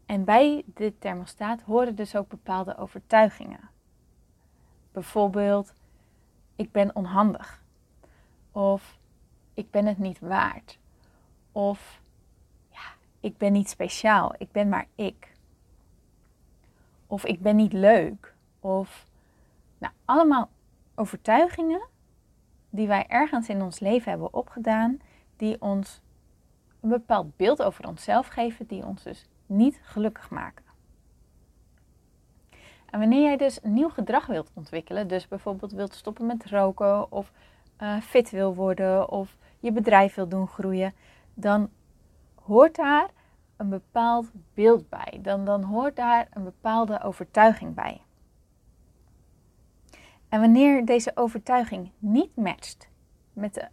En 0.06 0.24
bij 0.24 0.62
dit 0.66 1.00
thermostaat 1.00 1.62
horen 1.62 1.94
dus 1.94 2.16
ook 2.16 2.28
bepaalde 2.28 2.76
overtuigingen. 2.76 3.70
Bijvoorbeeld, 4.92 5.74
ik 6.56 6.72
ben 6.72 6.96
onhandig. 6.96 7.62
Of 8.52 8.98
ik 9.54 9.70
ben 9.70 9.86
het 9.86 9.98
niet 9.98 10.18
waard. 10.18 10.78
Of 11.52 12.00
ik 13.20 13.36
ben 13.36 13.52
niet 13.52 13.68
speciaal, 13.68 14.34
ik 14.38 14.52
ben 14.52 14.68
maar 14.68 14.86
ik. 14.94 15.32
Of 17.06 17.24
ik 17.24 17.40
ben 17.40 17.56
niet 17.56 17.72
leuk. 17.72 18.34
Of 18.60 19.06
nou, 19.78 19.92
allemaal 20.04 20.50
overtuigingen 20.94 21.82
die 22.70 22.86
wij 22.86 23.06
ergens 23.06 23.48
in 23.48 23.62
ons 23.62 23.80
leven 23.80 24.10
hebben 24.10 24.34
opgedaan, 24.34 24.98
die 25.36 25.60
ons 25.60 26.00
een 26.80 26.88
bepaald 26.88 27.36
beeld 27.36 27.62
over 27.62 27.88
onszelf 27.88 28.26
geven, 28.26 28.66
die 28.66 28.84
ons 28.84 29.02
dus 29.02 29.26
niet 29.46 29.80
gelukkig 29.82 30.30
maken. 30.30 30.64
En 32.90 32.98
wanneer 32.98 33.22
jij 33.22 33.36
dus 33.36 33.58
nieuw 33.62 33.88
gedrag 33.88 34.26
wilt 34.26 34.50
ontwikkelen, 34.54 35.08
dus 35.08 35.28
bijvoorbeeld 35.28 35.72
wilt 35.72 35.94
stoppen 35.94 36.26
met 36.26 36.46
roken 36.46 37.12
of 37.12 37.32
uh, 37.80 38.00
fit 38.00 38.30
wil 38.30 38.54
worden 38.54 39.10
of 39.10 39.36
je 39.60 39.72
bedrijf 39.72 40.14
wil 40.14 40.28
doen 40.28 40.48
groeien, 40.48 40.94
dan 41.34 41.70
hoort 42.34 42.76
daar 42.76 43.08
een 43.56 43.68
bepaald 43.68 44.30
beeld 44.54 44.88
bij. 44.88 45.18
Dan, 45.22 45.44
dan 45.44 45.62
hoort 45.62 45.96
daar 45.96 46.28
een 46.32 46.44
bepaalde 46.44 47.02
overtuiging 47.02 47.74
bij. 47.74 48.02
En 50.28 50.40
wanneer 50.40 50.84
deze 50.84 51.12
overtuiging 51.14 51.90
niet 51.98 52.36
matcht 52.36 52.88
met, 53.32 53.54
de, 53.54 53.68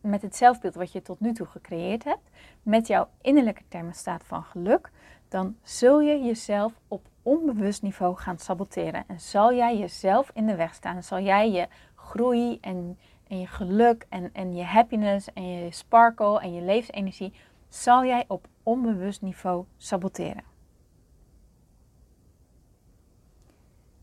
met 0.00 0.22
het 0.22 0.36
zelfbeeld 0.36 0.74
wat 0.74 0.92
je 0.92 1.02
tot 1.02 1.20
nu 1.20 1.32
toe 1.32 1.46
gecreëerd 1.46 2.04
hebt, 2.04 2.30
met 2.62 2.86
jouw 2.86 3.08
innerlijke 3.20 3.62
thermostaat 3.68 4.24
van 4.24 4.42
geluk, 4.42 4.90
dan 5.28 5.56
zul 5.62 6.00
je 6.00 6.22
jezelf 6.22 6.72
op 6.88 7.08
onbewust 7.22 7.82
niveau 7.82 8.16
gaan 8.16 8.38
saboteren. 8.38 9.04
En 9.06 9.20
zal 9.20 9.54
jij 9.54 9.78
jezelf 9.78 10.30
in 10.34 10.46
de 10.46 10.56
weg 10.56 10.74
staan, 10.74 11.02
zal 11.02 11.20
jij 11.20 11.50
je 11.50 11.68
groei 11.94 12.58
en, 12.60 12.98
en 13.28 13.40
je 13.40 13.46
geluk 13.46 14.06
en, 14.08 14.30
en 14.32 14.54
je 14.54 14.64
happiness 14.64 15.32
en 15.32 15.48
je 15.48 15.70
sparkle 15.70 16.40
en 16.40 16.54
je 16.54 16.60
levensenergie, 16.60 17.32
zal 17.68 18.04
jij 18.04 18.24
op 18.28 18.48
onbewust 18.62 19.22
niveau 19.22 19.64
saboteren. 19.76 20.51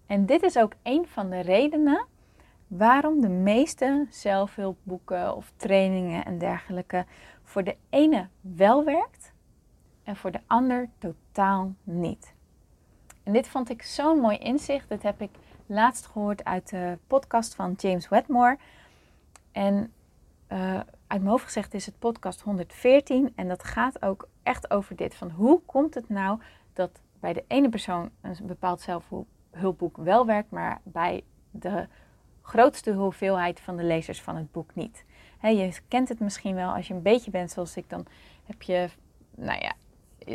En 0.10 0.26
dit 0.26 0.44
is 0.44 0.58
ook 0.58 0.74
een 0.84 1.08
van 1.08 1.30
de 1.30 1.40
redenen 1.40 2.06
waarom 2.68 3.22
de 3.22 3.30
meeste 3.30 4.08
zelfhulpboeken 4.10 5.36
of 5.36 5.52
trainingen 5.56 6.26
en 6.26 6.38
dergelijke 6.38 7.06
voor 7.44 7.64
de 7.64 7.76
ene 7.90 8.28
wel 8.42 8.84
werkt 8.84 9.34
en 10.04 10.16
voor 10.16 10.32
de 10.32 10.40
ander 10.48 10.90
totaal 10.98 11.74
niet. 11.84 12.34
En 13.24 13.34
dit 13.34 13.48
vond 13.48 13.70
ik 13.70 13.82
zo'n 13.82 14.20
mooi 14.20 14.38
inzicht. 14.38 14.90
Dat 14.90 15.02
heb 15.02 15.22
ik 15.22 15.32
laatst 15.66 16.06
gehoord 16.06 16.44
uit 16.44 16.70
de 16.70 16.98
podcast 17.08 17.56
van 17.56 17.74
James 17.78 18.10
Wedmore. 18.10 18.58
En 19.52 19.94
uh, 20.52 20.76
uit 20.76 20.86
mijn 21.08 21.26
hoofd 21.28 21.44
gezegd 21.44 21.74
is 21.74 21.86
het 21.86 22.00
podcast 22.00 22.42
114. 22.42 23.34
En 23.36 23.48
dat 23.48 23.64
gaat 23.64 24.02
ook 24.02 24.28
echt 24.44 24.72
over 24.72 24.96
dit. 24.96 25.16
Van 25.16 25.32
hoe 25.32 25.62
komt 25.66 25.94
het 25.94 26.10
nou 26.10 26.40
dat 26.74 27.02
bij 27.20 27.34
de 27.34 27.44
ene 27.48 27.70
persoon 27.70 28.10
een 28.22 28.38
bepaald 28.42 28.82
zelfhulpboek 29.52 29.98
wel 29.98 30.26
werkt, 30.26 30.52
maar 30.52 30.82
bij 30.84 31.24
de 31.52 31.88
grootste 32.42 32.94
hoeveelheid 32.94 33.60
van 33.60 33.78
de 33.78 33.84
lezers 33.84 34.22
van 34.22 34.36
het 34.36 34.52
boek 34.52 34.76
niet. 34.76 35.04
je 35.42 35.80
kent 35.88 36.10
het 36.10 36.20
misschien 36.20 36.56
wel 36.56 36.72
als 36.72 36.88
je 36.88 36.94
een 36.94 37.02
beetje 37.02 37.32
bent 37.32 37.52
zoals 37.52 37.78
ik, 37.78 37.90
dan 37.90 38.06
heb 38.46 38.62
je, 38.62 38.90
nou 39.36 39.62
ja, 39.62 39.74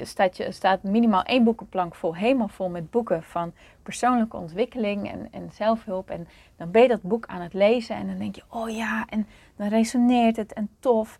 staat, 0.04 0.36
je, 0.36 0.52
staat 0.52 0.82
minimaal 0.82 1.22
één 1.22 1.44
boekenplank 1.44 1.94
vol, 1.94 2.14
helemaal 2.16 2.48
vol 2.48 2.68
met 2.68 2.90
boeken 2.90 3.22
van 3.22 3.52
persoonlijke 3.82 4.36
ontwikkeling 4.36 5.10
en, 5.10 5.28
en 5.30 5.50
zelfhulp. 5.52 6.10
En 6.10 6.28
dan 6.56 6.70
ben 6.70 6.82
je 6.82 6.88
dat 6.88 7.02
boek 7.02 7.26
aan 7.26 7.40
het 7.40 7.52
lezen 7.52 7.96
en 7.96 8.06
dan 8.06 8.18
denk 8.18 8.34
je, 8.34 8.42
oh 8.48 8.70
ja, 8.70 9.06
en 9.08 9.26
dan 9.56 9.68
resoneert 9.68 10.36
het 10.36 10.52
en 10.52 10.68
tof. 10.78 11.18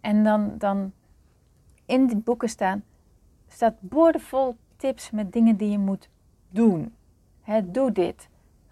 En 0.00 0.24
dan, 0.24 0.54
dan 0.58 0.92
in 1.86 2.06
die 2.06 2.16
boeken 2.16 2.48
staan, 2.48 2.84
staat 3.48 3.74
boordevol 3.80 4.56
tips 4.76 5.10
met 5.10 5.32
dingen 5.32 5.56
die 5.56 5.70
je 5.70 5.78
moet 5.78 6.08
doen. 6.48 6.94
Doe 7.64 7.92
dit, 7.92 8.28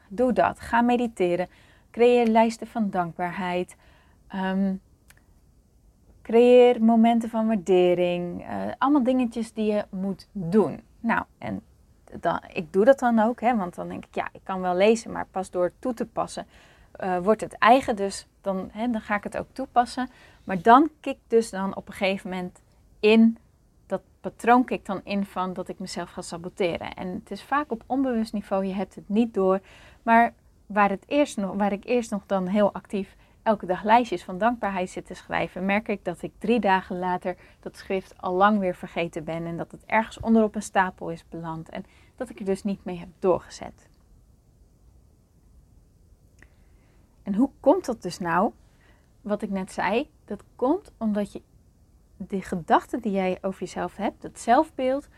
doe 0.09 0.33
dat, 0.33 0.61
ga 0.61 0.81
mediteren, 0.81 1.49
creëer 1.91 2.27
lijsten 2.27 2.67
van 2.67 2.91
dankbaarheid. 2.91 3.77
Ehm, 4.29 4.75
Creëer 6.23 6.83
momenten 6.83 7.31
van 7.31 7.47
waardering. 7.47 8.43
Uh, 8.43 8.73
allemaal 8.79 9.03
dingetjes 9.03 9.53
die 9.53 9.73
je 9.73 9.85
moet 9.91 10.29
doen. 10.33 10.81
Nou, 11.01 11.23
en 11.39 11.63
dan, 12.21 12.41
ik 12.53 12.73
doe 12.73 12.85
dat 12.85 12.99
dan 12.99 13.19
ook, 13.19 13.41
hè, 13.41 13.57
want 13.57 13.75
dan 13.75 13.89
denk 13.89 14.05
ik, 14.05 14.15
ja, 14.15 14.29
ik 14.33 14.41
kan 14.43 14.61
wel 14.61 14.77
lezen, 14.77 15.13
maar 15.13 15.27
pas 15.31 15.51
door 15.51 15.73
toe 15.79 15.95
te 15.95 16.07
passen 16.07 16.47
uh, 17.01 17.19
wordt 17.19 17.41
het 17.41 17.53
eigen. 17.53 17.97
Dus 17.97 18.27
dan, 18.41 18.69
hè, 18.73 18.91
dan 18.91 19.01
ga 19.01 19.17
ik 19.17 19.25
het 19.25 19.39
ook 19.39 19.47
toepassen. 19.53 20.09
Maar 20.45 20.63
dan 20.63 20.91
kik 21.01 21.19
dus 21.29 21.51
dan 21.51 21.77
op 21.77 21.89
een 21.89 21.95
gegeven 21.95 22.31
moment 22.31 22.61
in, 23.01 23.39
dat 23.89 24.03
patroon 24.21 24.65
kikt 24.65 24.87
dan 24.87 25.01
in 25.05 25.25
van 25.25 25.53
dat 25.53 25.69
ik 25.69 25.79
mezelf 25.79 26.11
ga 26.11 26.23
saboteren. 26.23 26.95
En 26.95 27.09
het 27.09 27.31
is 27.31 27.43
vaak 27.43 27.71
op 27.71 27.85
onbewust 27.87 28.33
niveau, 28.33 28.65
je 28.65 28.75
hebt 28.75 28.95
het 28.95 29.09
niet 29.09 29.35
door. 29.35 29.61
Maar 30.03 30.35
waar, 30.67 30.91
het 30.91 31.05
eerst 31.07 31.37
nog, 31.37 31.55
waar 31.55 31.73
ik 31.73 31.85
eerst 31.85 32.11
nog 32.11 32.27
dan 32.27 32.47
heel 32.47 32.73
actief 32.75 33.17
elke 33.43 33.67
dag 33.67 33.83
lijstjes 33.83 34.25
van 34.25 34.39
dankbaarheid 34.39 34.91
zit 34.91 35.07
te 35.07 35.15
schrijven, 35.15 35.65
merk 35.65 35.89
ik 35.89 36.05
dat 36.05 36.23
ik 36.23 36.33
drie 36.39 36.61
dagen 36.61 36.99
later 36.99 37.37
dat 37.61 37.77
schrift 37.77 38.15
al 38.17 38.35
lang 38.35 38.59
weer 38.59 38.75
vergeten 38.75 39.25
ben 39.25 39.47
en 39.47 39.57
dat 39.57 39.71
het 39.71 39.85
ergens 39.87 40.21
onderop 40.21 40.55
een 40.55 40.63
stapel 40.63 41.11
is 41.11 41.29
beland 41.29 41.69
en 41.69 41.85
dat 42.17 42.31
ik 42.31 42.39
er 42.39 42.45
dus 42.45 42.63
niet 42.63 42.85
mee 42.85 42.99
heb 42.99 43.09
doorgezet. 43.19 43.89
En 47.23 47.35
hoe 47.35 47.51
komt 47.61 47.85
dat 47.85 48.03
dus 48.03 48.19
nou? 48.19 48.53
Wat 49.21 49.43
ik 49.43 49.51
net 49.51 49.73
zei, 49.73 50.11
dat 50.25 50.45
komt 50.57 50.93
omdat 50.99 51.33
je 51.33 51.43
de 52.19 52.43
gedachten 52.43 53.01
die 53.01 53.13
jij 53.13 53.39
over 53.41 53.61
jezelf 53.61 53.97
hebt, 53.97 54.23
het 54.23 54.41
zelfbeeld, 54.41 55.09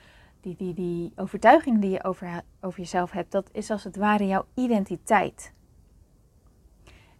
die, 0.40 0.56
die, 0.56 0.74
die 0.74 1.12
overtuiging 1.16 1.80
die 1.80 1.90
je 1.90 2.04
over, 2.04 2.42
over 2.60 2.78
jezelf 2.78 3.10
hebt, 3.10 3.32
dat 3.32 3.48
is 3.52 3.70
als 3.70 3.84
het 3.84 3.96
ware 3.96 4.26
jouw 4.26 4.46
identiteit. 4.54 5.52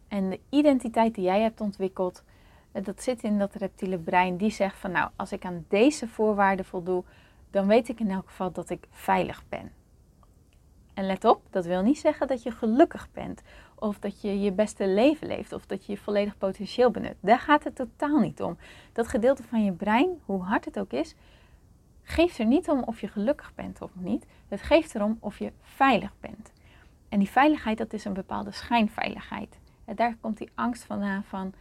En 0.09 0.31
de 0.31 0.41
identiteit 0.49 1.15
die 1.15 1.25
jij 1.25 1.41
hebt 1.41 1.61
ontwikkeld, 1.61 2.25
eh, 2.73 2.85
dat 2.85 3.03
zit 3.03 3.23
in 3.23 3.39
dat 3.39 3.55
reptiele 3.55 3.99
brein. 3.99 4.37
Die 4.37 4.51
zegt 4.51 4.79
van 4.79 4.91
nou, 4.91 5.11
als 5.17 5.33
ik 5.33 5.45
aan 5.45 5.65
deze 5.69 6.09
voorwaarden 6.09 6.65
voldoe, 6.65 7.05
dan 7.51 7.67
weet 7.67 7.89
ik 7.89 8.01
in 8.01 8.11
elk 8.11 8.27
geval 8.27 8.53
dat 8.53 8.71
ik 8.71 8.87
veilig 8.91 9.45
ben. 9.49 9.73
En 10.95 11.07
let 11.07 11.25
op, 11.25 11.43
dat 11.51 11.67
wil 11.67 11.83
niet 11.83 11.99
zeggen 11.99 12.29
dat 12.29 12.43
je 12.43 12.51
gelukkig 12.51 13.09
bent. 13.13 13.43
Of 13.81 13.99
dat 13.99 14.21
je 14.21 14.41
je 14.41 14.53
beste 14.53 14.89
leven 14.89 15.27
leeft. 15.27 15.53
Of 15.53 15.67
dat 15.67 15.87
je 15.87 15.93
je 15.93 15.99
volledig 15.99 16.39
potentieel 16.39 16.91
benut. 16.91 17.15
Daar 17.21 17.39
gaat 17.39 17.65
het 17.65 17.77
totaal 17.77 18.19
niet 18.19 18.43
om. 18.43 18.57
Dat 18.93 19.09
gedeelte 19.09 19.43
van 19.43 19.65
je 19.65 19.73
brein, 19.73 20.09
hoe 20.25 20.43
hard 20.43 20.65
het 20.65 20.79
ook 20.79 20.93
is, 20.93 21.15
geeft 22.03 22.39
er 22.39 22.47
niet 22.47 22.69
om 22.69 22.83
of 22.83 23.01
je 23.01 23.09
gelukkig 23.09 23.55
bent 23.55 23.83
of 23.83 23.91
niet. 23.95 24.27
Het 24.49 24.63
geeft 24.63 24.95
erom 24.95 25.17
of 25.21 25.39
je 25.39 25.53
veilig 25.61 26.13
bent. 26.21 26.53
En 27.09 27.19
die 27.19 27.31
veiligheid, 27.31 27.79
dat 27.79 27.93
is 27.93 28.05
een 28.05 28.13
bepaalde 28.13 28.53
schijnveiligheid. 28.53 29.59
En 29.85 29.97
daar 29.97 30.17
komt 30.21 30.39
die 30.39 30.51
angst 30.55 30.85
vandaan 30.85 31.25
van 31.25 31.53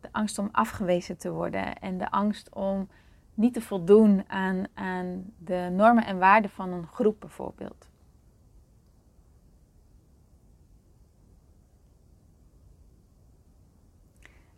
de 0.00 0.08
angst 0.12 0.38
om 0.38 0.48
afgewezen 0.52 1.18
te 1.18 1.30
worden 1.30 1.78
en 1.78 1.98
de 1.98 2.10
angst 2.10 2.54
om 2.54 2.88
niet 3.34 3.54
te 3.54 3.60
voldoen 3.60 4.24
aan, 4.26 4.64
aan 4.74 5.24
de 5.38 5.68
normen 5.72 6.06
en 6.06 6.18
waarden 6.18 6.50
van 6.50 6.72
een 6.72 6.86
groep 6.86 7.20
bijvoorbeeld. 7.20 7.88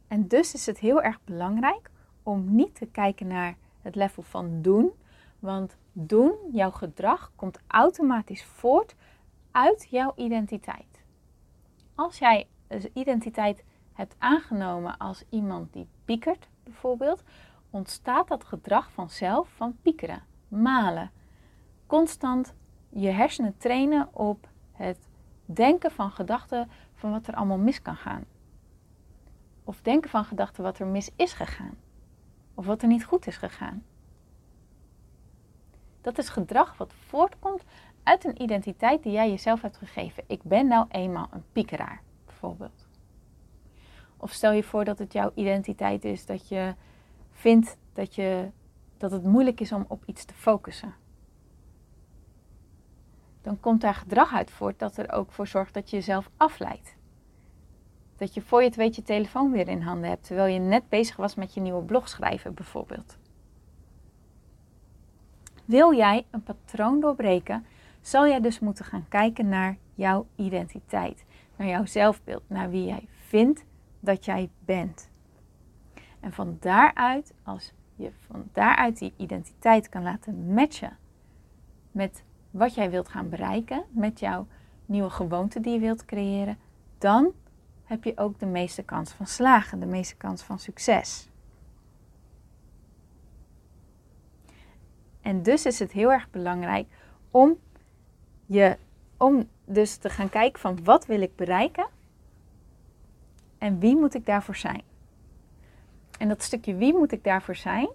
En 0.09 0.29
dus 0.29 0.55
is 0.55 0.67
het 0.67 0.79
heel 0.79 1.03
erg 1.03 1.25
belangrijk 1.25 1.91
om 2.23 2.55
niet 2.55 2.75
te 2.75 2.87
kijken 2.87 3.27
naar 3.27 3.57
het 3.83 3.95
level 3.95 4.23
van 4.23 4.63
doen, 4.63 4.93
want 5.39 5.77
doen, 5.93 6.33
jouw 6.53 6.71
gedrag, 6.71 7.33
komt 7.37 7.59
automatisch 7.67 8.45
voort 8.45 8.95
uit 9.51 9.87
jouw 9.91 10.13
identiteit. 10.17 11.05
Als 11.95 12.19
jij 12.19 12.49
dus 12.69 12.87
identiteit 12.93 13.65
hebt 13.93 14.15
aangenomen 14.19 14.97
als 14.97 15.25
iemand 15.29 15.73
die 15.73 15.89
piekert, 16.05 16.49
bijvoorbeeld, 16.63 17.23
ontstaat 17.71 18.29
dat 18.29 18.45
gedrag 18.45 18.91
vanzelf 18.91 19.49
van 19.49 19.77
piekeren, 19.83 20.23
malen. 20.49 21.11
Constant 21.87 22.55
je 22.89 23.09
hersenen 23.09 23.57
trainen 23.57 24.09
op 24.13 24.49
het 24.73 25.09
denken 25.45 25.91
van 25.91 26.11
gedachten 26.11 26.71
van 26.95 27.11
wat 27.11 27.27
er 27.27 27.35
allemaal 27.35 27.59
mis 27.59 27.83
kan 27.83 27.97
gaan. 27.97 28.25
Of 29.66 29.80
denken 29.82 30.11
van 30.11 30.25
gedachten 30.25 30.62
wat 30.62 30.78
er 30.78 30.87
mis 30.87 31.11
is 31.16 31.32
gegaan. 31.32 31.76
Of 32.54 32.66
wat 32.66 32.82
er 32.82 32.88
niet 32.88 33.04
goed 33.04 33.26
is 33.26 33.37
gegaan. 33.37 33.85
Dat 36.00 36.18
is 36.18 36.28
gedrag 36.28 36.76
wat 36.76 36.92
voortkomt 36.92 37.64
uit 38.02 38.25
een 38.25 38.42
identiteit 38.42 39.02
die 39.02 39.12
jij 39.12 39.30
jezelf 39.30 39.62
hebt 39.62 39.76
gegeven. 39.76 40.25
Ik 40.26 40.42
ben 40.42 40.66
nou 40.66 40.87
eenmaal 40.88 41.28
een 41.30 41.44
piekeraar 41.52 42.02
bijvoorbeeld. 42.25 42.88
Of 44.16 44.32
stel 44.32 44.52
je 44.52 44.62
voor 44.62 44.85
dat 44.85 44.99
het 44.99 45.12
jouw 45.12 45.32
identiteit 45.35 46.04
is 46.04 46.26
dat 46.26 46.49
je 46.49 46.75
vindt 47.30 47.76
dat, 47.92 48.14
je, 48.14 48.50
dat 48.96 49.11
het 49.11 49.25
moeilijk 49.25 49.61
is 49.61 49.73
om 49.73 49.85
op 49.88 50.02
iets 50.04 50.25
te 50.25 50.35
focussen. 50.35 50.94
Dan 53.42 53.61
komt 53.61 53.80
daar 53.80 53.94
gedrag 53.94 54.32
uit 54.35 54.50
voort 54.50 54.78
dat 54.78 54.96
er 54.96 55.12
ook 55.12 55.32
voor 55.32 55.46
zorgt 55.46 55.75
dat 55.75 55.90
je 55.90 55.96
jezelf 55.96 56.30
afleidt. 56.37 56.96
Dat 58.16 58.35
je 58.35 58.42
voor 58.42 58.61
je 58.61 58.66
het 58.66 58.76
weet 58.76 58.96
je 58.96 59.02
telefoon 59.02 59.50
weer 59.52 59.68
in 59.68 59.80
handen 59.80 60.08
hebt, 60.08 60.26
terwijl 60.26 60.54
je 60.54 60.61
net 60.61 60.88
bezig 60.88 61.16
was 61.16 61.35
met 61.35 61.54
je 61.54 61.61
nieuwe 61.61 61.82
blog 61.82 62.08
schrijven 62.08 62.54
bijvoorbeeld. 62.54 63.18
Wil 65.64 65.94
jij 65.94 66.26
een 66.30 66.42
patroon 66.42 67.00
doorbreken, 67.00 67.66
zal 68.00 68.26
jij 68.26 68.40
dus 68.40 68.58
moeten 68.58 68.85
gaan 68.85 69.08
kijken 69.08 69.49
naar 69.49 69.76
jouw 69.94 70.26
identiteit 70.37 71.25
naar 71.56 71.68
jouw 71.68 71.85
zelfbeeld, 71.85 72.42
naar 72.46 72.70
wie 72.70 72.85
jij 72.85 73.08
vindt 73.11 73.64
dat 74.00 74.25
jij 74.25 74.50
bent. 74.64 75.08
En 76.20 76.32
van 76.32 76.56
daaruit, 76.61 77.35
als 77.42 77.73
je 77.94 78.11
van 78.26 78.49
daaruit 78.52 78.99
die 78.99 79.12
identiteit 79.16 79.88
kan 79.88 80.02
laten 80.02 80.54
matchen 80.54 80.96
met 81.90 82.25
wat 82.50 82.75
jij 82.75 82.90
wilt 82.90 83.08
gaan 83.08 83.28
bereiken, 83.28 83.85
met 83.90 84.20
jouw 84.20 84.46
nieuwe 84.87 85.11
gewoonte 85.11 85.61
die 85.61 85.73
je 85.73 85.78
wilt 85.78 86.04
creëren, 86.04 86.58
dan 86.99 87.32
heb 87.87 88.05
je 88.05 88.12
ook 88.16 88.38
de 88.38 88.47
meeste 88.47 88.83
kans 88.83 89.12
van 89.12 89.26
slagen, 89.26 89.81
de 89.81 89.87
meeste 89.87 90.16
kans 90.16 90.43
van 90.43 90.59
succes. 90.59 91.28
En 95.21 95.43
dus 95.43 95.66
is 95.66 95.78
het 95.78 95.93
heel 95.93 96.12
erg 96.12 96.31
belangrijk 96.31 96.87
om, 97.31 97.59
je, 98.47 98.76
om 99.16 99.49
dus 99.64 99.97
te 99.97 100.11
gaan 100.11 100.28
kijken 100.28 100.61
van 100.61 100.85
wat 100.85 101.07
wil 101.07 101.21
ik 101.21 101.37
bereiken 101.37 101.87
en 103.59 103.78
wie 103.78 103.97
moet 103.97 104.14
ik 104.14 104.26
daarvoor 104.26 104.57
zijn. 104.57 104.83
En 106.19 106.28
dat 106.28 106.43
stukje 106.43 106.75
wie 106.75 106.95
moet 106.95 107.12
ik 107.12 107.25
daarvoor 107.25 107.57
zijn, 107.57 107.88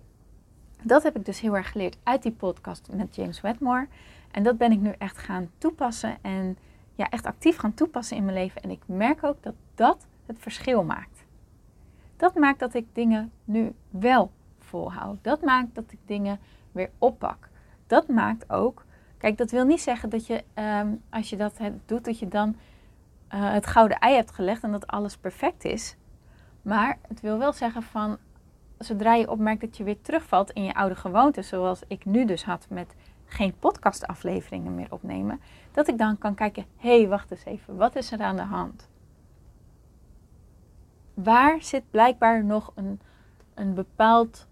dat 0.81 1.03
heb 1.03 1.15
ik 1.15 1.25
dus 1.25 1.39
heel 1.39 1.55
erg 1.55 1.71
geleerd 1.71 1.97
uit 2.03 2.23
die 2.23 2.31
podcast 2.31 2.89
met 2.91 3.15
James 3.15 3.41
Wedmore. 3.41 3.87
En 4.31 4.43
dat 4.43 4.57
ben 4.57 4.71
ik 4.71 4.79
nu 4.79 4.93
echt 4.97 5.17
gaan 5.17 5.51
toepassen 5.57 6.17
en 6.21 6.57
ja, 6.95 7.09
echt 7.09 7.25
actief 7.25 7.57
gaan 7.57 7.73
toepassen 7.73 8.17
in 8.17 8.25
mijn 8.25 8.37
leven. 8.37 8.61
En 8.61 8.69
ik 8.69 8.81
merk 8.85 9.23
ook 9.23 9.43
dat 9.43 9.53
dat 9.81 10.07
het 10.25 10.39
verschil 10.39 10.83
maakt. 10.83 11.25
Dat 12.17 12.35
maakt 12.35 12.59
dat 12.59 12.73
ik 12.73 12.85
dingen 12.93 13.31
nu 13.43 13.73
wel 13.89 14.31
volhoud. 14.59 15.17
Dat 15.21 15.41
maakt 15.41 15.75
dat 15.75 15.91
ik 15.91 15.99
dingen 16.05 16.39
weer 16.71 16.89
oppak. 16.97 17.49
Dat 17.87 18.07
maakt 18.07 18.49
ook, 18.49 18.85
kijk, 19.17 19.37
dat 19.37 19.51
wil 19.51 19.65
niet 19.65 19.81
zeggen 19.81 20.09
dat 20.09 20.27
je 20.27 20.43
ehm, 20.53 20.87
als 21.09 21.29
je 21.29 21.37
dat 21.37 21.59
doet, 21.85 22.05
dat 22.05 22.19
je 22.19 22.27
dan 22.27 22.49
uh, 22.49 23.51
het 23.51 23.67
gouden 23.67 23.99
ei 23.99 24.15
hebt 24.15 24.31
gelegd 24.31 24.63
en 24.63 24.71
dat 24.71 24.87
alles 24.87 25.17
perfect 25.17 25.65
is. 25.65 25.95
Maar 26.61 26.97
het 27.07 27.21
wil 27.21 27.37
wel 27.37 27.53
zeggen 27.53 27.83
van, 27.83 28.17
zodra 28.77 29.13
je 29.13 29.31
opmerkt 29.31 29.61
dat 29.61 29.77
je 29.77 29.83
weer 29.83 30.01
terugvalt 30.01 30.51
in 30.51 30.63
je 30.63 30.73
oude 30.73 30.95
gewoontes, 30.95 31.47
zoals 31.47 31.81
ik 31.87 32.05
nu 32.05 32.25
dus 32.25 32.43
had 32.43 32.65
met 32.69 32.95
geen 33.25 33.53
podcastafleveringen 33.59 34.75
meer 34.75 34.91
opnemen, 34.91 35.41
dat 35.71 35.87
ik 35.87 35.97
dan 35.97 36.17
kan 36.17 36.35
kijken, 36.35 36.65
hé, 36.77 36.99
hey, 36.99 37.07
wacht 37.07 37.31
eens 37.31 37.45
even, 37.45 37.75
wat 37.75 37.95
is 37.95 38.11
er 38.11 38.21
aan 38.21 38.35
de 38.35 38.41
hand? 38.41 38.89
Waar 41.13 41.61
zit 41.61 41.83
blijkbaar 41.91 42.43
nog 42.43 42.71
een, 42.75 42.99
een, 43.53 43.73
bepaald, 43.73 44.47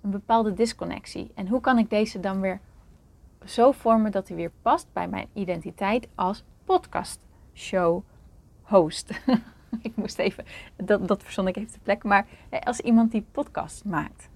een 0.00 0.10
bepaalde 0.10 0.54
disconnectie? 0.54 1.30
En 1.34 1.48
hoe 1.48 1.60
kan 1.60 1.78
ik 1.78 1.90
deze 1.90 2.20
dan 2.20 2.40
weer 2.40 2.60
zo 3.44 3.72
vormen 3.72 4.12
dat 4.12 4.28
hij 4.28 4.36
weer 4.36 4.52
past 4.62 4.86
bij 4.92 5.08
mijn 5.08 5.28
identiteit 5.32 6.08
als 6.14 6.44
podcastshow 6.64 8.02
host? 8.62 9.10
ik 9.82 9.96
moest 9.96 10.18
even, 10.18 10.44
dat, 10.76 11.08
dat 11.08 11.22
verzon 11.22 11.48
ik 11.48 11.56
even 11.56 11.72
de 11.72 11.78
plek, 11.82 12.02
maar 12.02 12.26
als 12.64 12.80
iemand 12.80 13.10
die 13.10 13.26
podcast 13.32 13.84
maakt. 13.84 14.28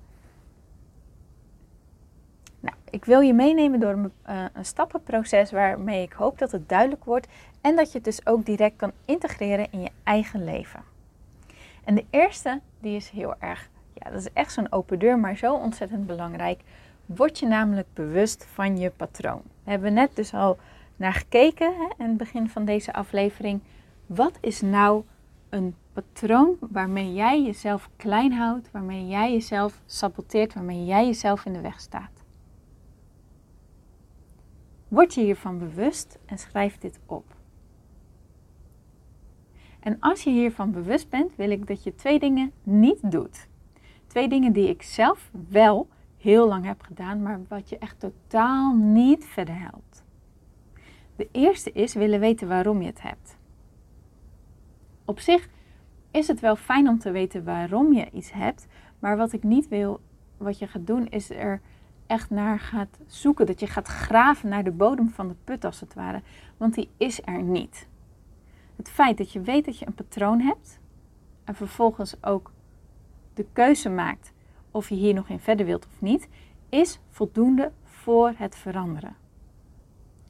Nou, 2.61 2.77
ik 2.91 3.05
wil 3.05 3.21
je 3.21 3.35
meenemen 3.35 3.81
door 3.81 3.93
een, 3.93 4.13
uh, 4.29 4.45
een, 4.53 4.65
stappenproces 4.65 5.51
waarmee 5.51 6.03
ik 6.03 6.13
hoop 6.13 6.39
dat 6.39 6.53
het 6.53 6.69
duidelijk 6.69 7.05
wordt 7.05 7.29
en 7.61 7.77
dat 7.77 7.87
je 7.87 7.95
het 7.95 8.05
dus 8.05 8.27
ook 8.27 8.47
direct 8.47 8.77
kan 8.77 8.93
integreren 9.05 9.73
in 9.73 9.81
je 9.81 9.91
eigen 10.03 10.45
leven. 10.45 10.83
En 11.89 11.95
de 11.95 12.05
eerste, 12.11 12.61
die 12.81 12.97
is 12.97 13.11
heel 13.11 13.35
erg, 13.39 13.71
ja, 13.95 14.11
dat 14.11 14.21
is 14.21 14.33
echt 14.33 14.53
zo'n 14.53 14.73
open 14.73 14.99
deur, 14.99 15.19
maar 15.19 15.37
zo 15.37 15.55
ontzettend 15.55 16.07
belangrijk. 16.07 16.61
Word 17.07 17.39
je 17.39 17.47
namelijk 17.47 17.87
bewust 17.93 18.47
van 18.53 18.79
je 18.79 18.91
patroon. 18.91 19.43
We 19.65 19.71
hebben 19.71 19.93
net 19.93 20.17
dus 20.17 20.35
al 20.35 20.59
naar 20.97 21.13
gekeken 21.13 21.75
hè, 21.77 22.05
in 22.05 22.09
het 22.09 22.17
begin 22.17 22.49
van 22.49 22.65
deze 22.65 22.93
aflevering. 22.93 23.61
Wat 24.07 24.39
is 24.41 24.61
nou 24.61 25.05
een 25.49 25.75
patroon 25.93 26.57
waarmee 26.61 27.13
jij 27.13 27.43
jezelf 27.43 27.91
klein 27.97 28.33
houdt, 28.33 28.71
waarmee 28.71 29.07
jij 29.07 29.33
jezelf 29.33 29.81
saboteert, 29.87 30.55
waarmee 30.55 30.85
jij 30.85 31.07
jezelf 31.07 31.45
in 31.45 31.53
de 31.53 31.61
weg 31.61 31.81
staat? 31.81 32.23
Word 34.89 35.15
je 35.15 35.21
hiervan 35.21 35.59
bewust 35.59 36.19
en 36.27 36.39
schrijf 36.39 36.79
dit 36.79 36.99
op. 37.07 37.37
En 39.81 39.97
als 40.01 40.23
je 40.25 40.31
hiervan 40.31 40.71
bewust 40.71 41.09
bent, 41.09 41.37
wil 41.37 41.51
ik 41.51 41.67
dat 41.67 41.85
je 41.85 41.95
twee 41.95 42.19
dingen 42.19 42.53
niet 42.63 43.11
doet. 43.11 43.49
Twee 44.07 44.29
dingen 44.29 44.53
die 44.53 44.69
ik 44.69 44.83
zelf 44.83 45.31
wel 45.49 45.89
heel 46.17 46.49
lang 46.49 46.65
heb 46.65 46.83
gedaan, 46.83 47.23
maar 47.23 47.41
wat 47.49 47.69
je 47.69 47.79
echt 47.79 48.01
totaal 48.01 48.75
niet 48.75 49.25
verder 49.25 49.61
helpt. 49.61 50.05
De 51.17 51.29
eerste 51.33 51.73
is 51.73 51.95
willen 51.95 52.21
weten 52.21 52.49
waarom 52.49 52.81
je 52.81 52.87
het 52.87 53.03
hebt. 53.03 53.37
Op 55.05 55.21
zich 55.21 55.49
is 56.11 56.29
het 56.29 56.41
wel 56.41 56.57
fijn 56.57 56.89
om 56.89 56.99
te 56.99 57.11
weten 57.11 57.45
waarom 57.45 57.93
je 57.93 58.11
iets 58.13 58.33
hebt, 58.33 58.67
maar 58.99 59.17
wat 59.17 59.33
ik 59.33 59.43
niet 59.43 59.69
wil, 59.69 60.01
wat 60.37 60.59
je 60.59 60.67
gaat 60.67 60.87
doen, 60.87 61.07
is 61.07 61.31
er 61.31 61.61
echt 62.07 62.31
naar 62.31 62.59
gaat 62.59 62.99
zoeken. 63.07 63.47
Dat 63.47 63.61
je 63.61 63.67
gaat 63.67 63.87
graven 63.87 64.49
naar 64.49 64.65
de 64.65 64.71
bodem 64.71 65.09
van 65.11 65.29
de 65.29 65.35
put 65.45 65.65
als 65.65 65.81
het 65.81 65.95
ware. 65.95 66.23
Want 66.57 66.75
die 66.75 66.89
is 66.97 67.21
er 67.25 67.43
niet. 67.43 67.89
Het 68.79 68.91
feit 68.91 69.19
dat 69.19 69.33
je 69.33 69.41
weet 69.41 69.65
dat 69.65 69.79
je 69.79 69.87
een 69.87 69.95
patroon 69.95 70.41
hebt 70.41 70.81
en 71.45 71.55
vervolgens 71.55 72.25
ook 72.25 72.53
de 73.35 73.47
keuze 73.53 73.89
maakt 73.89 74.33
of 74.71 74.89
je 74.89 74.95
hier 74.95 75.15
nog 75.15 75.29
in 75.29 75.41
verder 75.41 75.67
wilt 75.67 75.87
of 75.87 76.01
niet, 76.01 76.29
is 76.69 77.01
voldoende 77.09 77.73
voor 77.85 78.33
het 78.37 78.57
veranderen. 78.57 79.17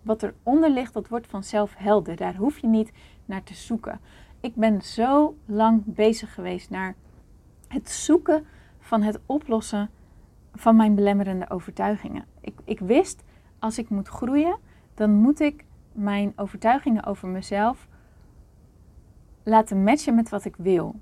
Wat 0.03 0.23
eronder 0.23 0.71
ligt, 0.71 0.93
dat 0.93 1.09
wordt 1.09 1.27
vanzelf 1.27 1.75
helder. 1.77 2.17
Daar 2.17 2.37
hoef 2.37 2.59
je 2.59 2.67
niet 2.67 2.93
naar 3.25 3.43
te 3.43 3.55
zoeken. 3.55 4.01
Ik 4.41 4.55
ben 4.55 4.83
zo 4.83 5.37
lang 5.45 5.83
bezig 5.85 6.35
geweest 6.35 6.71
naar 6.71 6.95
het 7.69 7.91
zoeken 7.91 8.47
van 8.79 9.03
het 9.03 9.21
oplossen 9.27 9.91
van 10.55 10.77
mijn 10.77 10.95
belemmerende 10.95 11.51
overtuigingen. 11.51 12.25
Ik, 12.41 12.59
ik 12.65 12.81
wist, 12.81 13.25
als 13.59 13.79
ik 13.79 13.89
moet 13.89 14.09
groeien, 14.09 14.59
dan 14.95 15.15
moet 15.15 15.41
ik 15.41 15.65
mijn 15.93 16.33
overtuigingen 16.37 17.05
over 17.05 17.29
mezelf 17.29 17.89
laten 19.49 19.83
matchen 19.83 20.15
met 20.15 20.29
wat 20.29 20.45
ik 20.45 20.57
wil. 20.57 20.95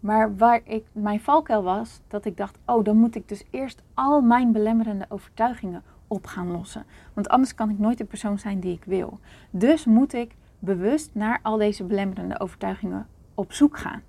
Maar 0.00 0.36
waar 0.36 0.60
ik, 0.64 0.84
mijn 0.92 1.20
valkuil 1.20 1.62
was, 1.62 2.00
dat 2.08 2.24
ik 2.24 2.36
dacht, 2.36 2.58
oh, 2.66 2.84
dan 2.84 2.96
moet 2.96 3.14
ik 3.14 3.28
dus 3.28 3.44
eerst 3.50 3.82
al 3.94 4.20
mijn 4.20 4.52
belemmerende 4.52 5.06
overtuigingen 5.08 5.82
op 6.06 6.26
gaan 6.26 6.50
lossen. 6.50 6.84
Want 7.14 7.28
anders 7.28 7.54
kan 7.54 7.70
ik 7.70 7.78
nooit 7.78 7.98
de 7.98 8.04
persoon 8.04 8.38
zijn 8.38 8.60
die 8.60 8.74
ik 8.74 8.84
wil. 8.84 9.18
Dus 9.50 9.84
moet 9.84 10.12
ik 10.12 10.36
bewust 10.58 11.10
naar 11.14 11.38
al 11.42 11.56
deze 11.56 11.84
belemmerende 11.84 12.40
overtuigingen 12.40 13.06
op 13.34 13.52
zoek 13.52 13.78
gaan. 13.78 14.02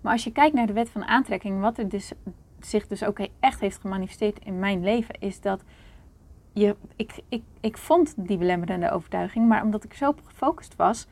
Maar 0.00 0.12
als 0.12 0.24
je 0.24 0.32
kijkt 0.32 0.54
naar 0.54 0.66
de 0.66 0.72
wet 0.72 0.90
van 0.90 1.04
aantrekking, 1.04 1.60
wat 1.60 1.78
er 1.78 1.88
dus, 1.88 2.12
zich 2.60 2.86
dus 2.86 3.04
ook 3.04 3.18
echt 3.40 3.60
heeft 3.60 3.80
gemanifesteerd 3.80 4.38
in 4.44 4.58
mijn 4.58 4.82
leven, 4.82 5.14
is 5.18 5.40
dat 5.40 5.64
je, 6.52 6.76
ik, 6.96 7.20
ik, 7.28 7.42
ik 7.60 7.78
vond 7.78 8.14
die 8.16 8.38
belemmerende 8.38 8.90
overtuiging, 8.90 9.48
maar 9.48 9.62
omdat 9.62 9.84
ik 9.84 9.94
zo 9.94 10.14
gefocust 10.24 10.76
was, 10.76 11.06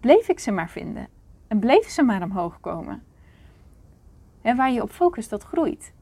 bleef 0.00 0.28
ik 0.28 0.38
ze 0.38 0.50
maar 0.50 0.70
vinden. 0.70 1.08
En 1.48 1.58
bleef 1.58 1.88
ze 1.88 2.02
maar 2.02 2.22
omhoog 2.22 2.60
komen. 2.60 3.02
En 4.42 4.56
waar 4.56 4.72
je 4.72 4.82
op 4.82 4.90
focust, 4.90 5.30
dat 5.30 5.42
groeit. 5.42 5.92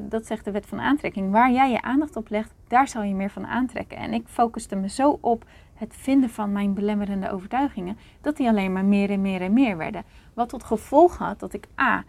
dat 0.00 0.26
zegt 0.26 0.44
de 0.44 0.50
wet 0.50 0.66
van 0.66 0.80
aantrekking. 0.80 1.30
Waar 1.30 1.52
jij 1.52 1.70
je 1.70 1.82
aandacht 1.82 2.16
op 2.16 2.28
legt, 2.28 2.54
daar 2.68 2.88
zal 2.88 3.02
je 3.02 3.14
meer 3.14 3.30
van 3.30 3.46
aantrekken. 3.46 3.96
En 3.96 4.12
ik 4.12 4.28
focuste 4.28 4.76
me 4.76 4.88
zo 4.88 5.18
op 5.20 5.44
het 5.74 5.96
vinden 5.96 6.30
van 6.30 6.52
mijn 6.52 6.74
belemmerende 6.74 7.30
overtuigingen, 7.30 7.96
dat 8.20 8.36
die 8.36 8.48
alleen 8.48 8.72
maar 8.72 8.84
meer 8.84 9.10
en 9.10 9.20
meer 9.20 9.40
en 9.40 9.52
meer 9.52 9.76
werden. 9.76 10.04
Wat 10.34 10.48
tot 10.48 10.64
gevolg 10.64 11.18
had 11.18 11.40
dat 11.40 11.52
ik 11.52 11.66
A. 11.80 12.04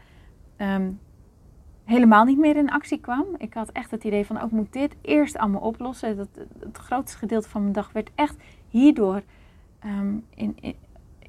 Ehm, 0.56 0.92
helemaal 1.84 2.26
niet 2.26 2.38
meer 2.38 2.56
in 2.56 2.72
actie 2.72 3.00
kwam. 3.00 3.26
Ik 3.38 3.54
had 3.54 3.72
echt 3.72 3.92
het 3.92 4.04
idee 4.04 4.26
van, 4.26 4.38
ook 4.38 4.44
oh, 4.44 4.52
moet 4.52 4.74
dit 4.74 4.96
eerst 5.02 5.38
allemaal 5.38 5.62
oplossen. 5.62 6.18
Dat, 6.18 6.30
het 6.60 6.78
grootste 6.78 7.18
gedeelte 7.18 7.50
van 7.50 7.62
mijn 7.62 7.74
dag 7.74 7.92
werd 7.92 8.12
echt 8.16 8.36
hierdoor 8.68 9.22
ehm, 9.80 10.16
in, 10.36 10.76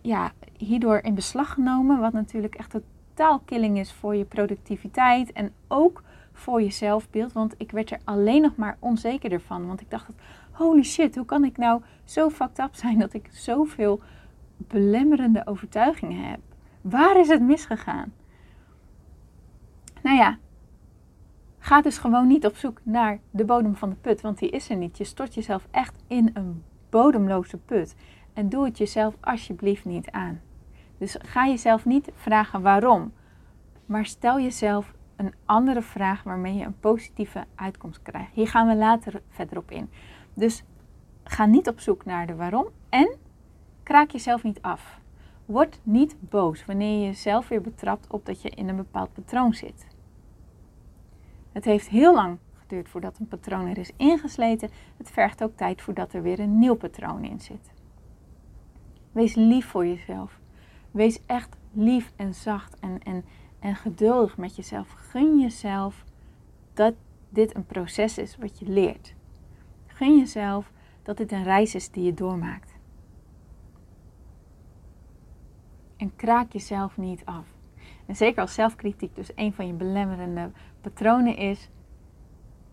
ja, 0.02 0.32
hierdoor 0.56 0.98
in 0.98 1.14
beslag 1.14 1.52
genomen. 1.52 2.00
Wat 2.00 2.12
natuurlijk 2.12 2.54
echt 2.54 2.70
totaal 2.70 3.38
killing 3.38 3.78
is 3.78 3.92
voor 3.92 4.16
je 4.16 4.24
productiviteit 4.24 5.32
en 5.32 5.52
ook 5.68 6.02
voor 6.32 6.62
je 6.62 6.70
zelfbeeld. 6.70 7.32
Want 7.32 7.54
ik 7.58 7.70
werd 7.70 7.90
er 7.90 8.00
alleen 8.04 8.42
nog 8.42 8.56
maar 8.56 8.76
onzekerder 8.78 9.40
van. 9.40 9.66
Want 9.66 9.80
ik 9.80 9.90
dacht, 9.90 10.08
holy 10.52 10.82
shit, 10.82 11.16
hoe 11.16 11.24
kan 11.24 11.44
ik 11.44 11.56
nou 11.56 11.82
zo 12.04 12.30
fucked 12.30 12.58
up 12.58 12.74
zijn 12.74 12.98
dat 12.98 13.14
ik 13.14 13.28
zoveel 13.32 14.00
belemmerende 14.56 15.46
overtuigingen 15.46 16.30
heb? 16.30 16.40
Waar 16.80 17.20
is 17.20 17.28
het 17.28 17.42
misgegaan? 17.42 18.12
Nou 20.02 20.16
ja, 20.16 20.38
ga 21.58 21.82
dus 21.82 21.98
gewoon 21.98 22.26
niet 22.26 22.46
op 22.46 22.56
zoek 22.56 22.80
naar 22.82 23.18
de 23.30 23.44
bodem 23.44 23.76
van 23.76 23.90
de 23.90 23.96
put, 23.96 24.20
want 24.20 24.38
die 24.38 24.50
is 24.50 24.70
er 24.70 24.76
niet. 24.76 24.98
Je 24.98 25.04
stort 25.04 25.34
jezelf 25.34 25.66
echt 25.70 25.94
in 26.06 26.30
een 26.34 26.62
bodemloze 26.90 27.56
put. 27.56 27.94
En 28.32 28.48
doe 28.48 28.64
het 28.64 28.78
jezelf 28.78 29.14
alsjeblieft 29.20 29.84
niet 29.84 30.10
aan. 30.10 30.40
Dus 30.98 31.16
ga 31.18 31.46
jezelf 31.46 31.84
niet 31.84 32.10
vragen 32.14 32.62
waarom, 32.62 33.12
maar 33.86 34.06
stel 34.06 34.40
jezelf 34.40 34.94
een 35.16 35.34
andere 35.44 35.82
vraag 35.82 36.22
waarmee 36.22 36.54
je 36.54 36.64
een 36.64 36.80
positieve 36.80 37.44
uitkomst 37.54 38.02
krijgt. 38.02 38.32
Hier 38.32 38.48
gaan 38.48 38.68
we 38.68 38.76
later 38.76 39.22
verder 39.28 39.58
op 39.58 39.70
in. 39.70 39.90
Dus 40.34 40.64
ga 41.24 41.46
niet 41.46 41.68
op 41.68 41.80
zoek 41.80 42.04
naar 42.04 42.26
de 42.26 42.34
waarom 42.34 42.66
en 42.88 43.16
kraak 43.82 44.10
jezelf 44.10 44.42
niet 44.42 44.62
af. 44.62 45.00
Word 45.46 45.78
niet 45.82 46.16
boos 46.18 46.64
wanneer 46.64 46.98
je 46.98 47.06
jezelf 47.06 47.48
weer 47.48 47.60
betrapt 47.60 48.06
op 48.10 48.26
dat 48.26 48.42
je 48.42 48.50
in 48.50 48.68
een 48.68 48.76
bepaald 48.76 49.12
patroon 49.12 49.54
zit. 49.54 49.86
Het 51.52 51.64
heeft 51.64 51.88
heel 51.88 52.14
lang 52.14 52.38
geduurd 52.58 52.88
voordat 52.88 53.18
een 53.18 53.28
patroon 53.28 53.66
er 53.66 53.78
is 53.78 53.92
ingesleten. 53.96 54.70
Het 54.96 55.10
vergt 55.10 55.42
ook 55.42 55.56
tijd 55.56 55.82
voordat 55.82 56.12
er 56.12 56.22
weer 56.22 56.40
een 56.40 56.58
nieuw 56.58 56.74
patroon 56.74 57.24
in 57.24 57.40
zit. 57.40 57.70
Wees 59.12 59.34
lief 59.34 59.66
voor 59.66 59.86
jezelf. 59.86 60.40
Wees 60.90 61.26
echt 61.26 61.56
lief 61.72 62.12
en 62.16 62.34
zacht 62.34 62.78
en, 62.80 63.02
en, 63.02 63.24
en 63.58 63.76
geduldig 63.76 64.36
met 64.36 64.56
jezelf. 64.56 64.90
Gun 64.90 65.40
jezelf 65.40 66.04
dat 66.74 66.94
dit 67.28 67.54
een 67.54 67.66
proces 67.66 68.18
is 68.18 68.36
wat 68.36 68.58
je 68.58 68.66
leert. 68.66 69.14
Gun 69.86 70.18
jezelf 70.18 70.72
dat 71.02 71.16
dit 71.16 71.32
een 71.32 71.44
reis 71.44 71.74
is 71.74 71.90
die 71.90 72.04
je 72.04 72.14
doormaakt. 72.14 72.72
En 75.96 76.16
kraak 76.16 76.52
jezelf 76.52 76.96
niet 76.96 77.24
af. 77.24 77.46
En 78.06 78.16
zeker 78.16 78.40
als 78.40 78.54
zelfkritiek 78.54 79.14
dus 79.14 79.30
een 79.34 79.52
van 79.52 79.66
je 79.66 79.72
belemmerende 79.72 80.50
patronen 80.80 81.36
is, 81.36 81.70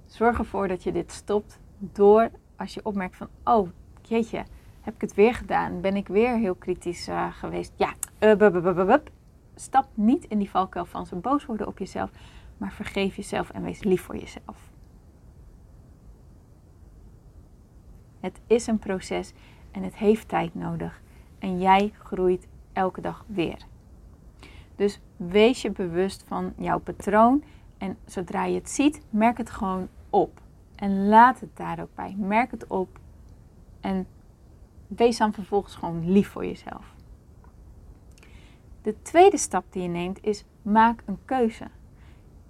zorg 0.05 0.37
ervoor 0.37 0.67
dat 0.67 0.83
je 0.83 0.91
dit 0.91 1.11
stopt 1.11 1.59
door 1.77 2.31
als 2.55 2.73
je 2.73 2.85
opmerkt 2.85 3.15
van, 3.15 3.27
oh 3.43 3.69
jeetje, 4.01 4.45
heb 4.81 4.93
ik 4.93 5.01
het 5.01 5.13
weer 5.13 5.33
gedaan? 5.33 5.81
Ben 5.81 5.95
ik 5.95 6.07
weer 6.07 6.37
heel 6.37 6.55
kritisch 6.55 7.07
uh, 7.07 7.33
geweest? 7.33 7.73
Ja, 7.75 7.93
uh, 8.19 8.93
stap 9.55 9.87
niet 9.93 10.25
in 10.25 10.37
die 10.37 10.49
valkuil 10.49 10.85
van 10.85 11.05
zo 11.05 11.17
boos 11.17 11.45
worden 11.45 11.67
op 11.67 11.79
jezelf, 11.79 12.11
maar 12.57 12.71
vergeef 12.71 13.15
jezelf 13.15 13.49
en 13.49 13.63
wees 13.63 13.83
lief 13.83 14.01
voor 14.01 14.17
jezelf. 14.17 14.69
Het 18.19 18.39
is 18.47 18.67
een 18.67 18.79
proces 18.79 19.33
en 19.71 19.83
het 19.83 19.95
heeft 19.95 20.27
tijd 20.27 20.55
nodig. 20.55 21.01
En 21.39 21.59
jij 21.59 21.93
groeit 21.97 22.47
elke 22.73 23.01
dag 23.01 23.25
weer. 23.27 23.57
Dus 24.75 25.01
wees 25.17 25.61
je 25.61 25.71
bewust 25.71 26.23
van 26.27 26.53
jouw 26.57 26.79
patroon. 26.79 27.43
En 27.77 27.97
zodra 28.05 28.45
je 28.45 28.55
het 28.55 28.69
ziet, 28.69 29.01
merk 29.09 29.37
het 29.37 29.49
gewoon 29.49 29.87
op. 30.09 30.41
En 30.75 31.07
laat 31.07 31.39
het 31.39 31.57
daar 31.57 31.79
ook 31.79 31.95
bij. 31.95 32.15
Merk 32.17 32.51
het 32.51 32.67
op. 32.67 32.99
En 33.79 34.07
wees 34.89 35.17
dan 35.17 35.33
vervolgens 35.33 35.75
gewoon 35.75 36.11
lief 36.11 36.29
voor 36.29 36.45
jezelf. 36.45 36.93
De 38.81 39.01
tweede 39.01 39.37
stap 39.37 39.65
die 39.69 39.81
je 39.81 39.87
neemt 39.87 40.23
is 40.23 40.45
maak 40.61 41.03
een 41.05 41.17
keuze. 41.25 41.67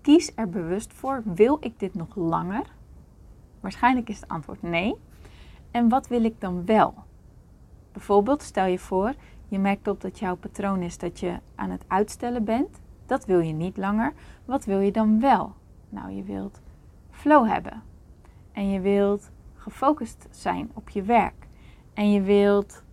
Kies 0.02 0.32
er 0.36 0.50
bewust 0.50 0.94
voor. 0.94 1.22
Wil 1.26 1.58
ik 1.60 1.80
dit 1.80 1.94
nog 1.94 2.16
langer? 2.16 2.66
Waarschijnlijk 3.60 4.10
is 4.10 4.20
het 4.20 4.30
antwoord 4.30 4.62
nee. 4.62 4.96
En 5.72 5.90
wat 5.90 6.08
wil 6.08 6.24
ik 6.24 6.42
dan 6.42 6.66
wel? 6.66 6.94
Bijvoorbeeld, 7.92 8.42
stel 8.42 8.66
je 8.66 8.80
voor, 8.80 9.14
je 9.48 9.60
merkt 9.60 9.88
op 9.88 10.02
dat 10.02 10.20
jouw 10.20 10.36
patroon 10.36 10.82
is 10.82 10.98
dat 10.98 11.20
je 11.20 11.40
aan 11.56 11.70
het 11.70 11.84
uitstellen 11.88 12.44
bent. 12.44 12.80
Dat 13.06 13.26
wil 13.26 13.40
je 13.40 13.54
niet 13.54 13.78
langer. 13.78 14.14
Wat 14.46 14.66
wil 14.66 14.80
je 14.80 14.92
dan 14.92 15.20
wel? 15.20 15.54
Nou, 15.90 16.12
je 16.12 16.24
wilt 16.24 16.62
flow 17.12 17.48
hebben. 17.48 17.84
En 18.52 18.70
je 18.70 18.80
wilt 18.80 19.32
gefocust 19.56 20.28
zijn 20.32 20.72
op 20.74 20.90
je 20.90 21.02
werk. 21.02 21.48
En 22.00 22.12
je 22.12 22.22
wilt 22.22 22.84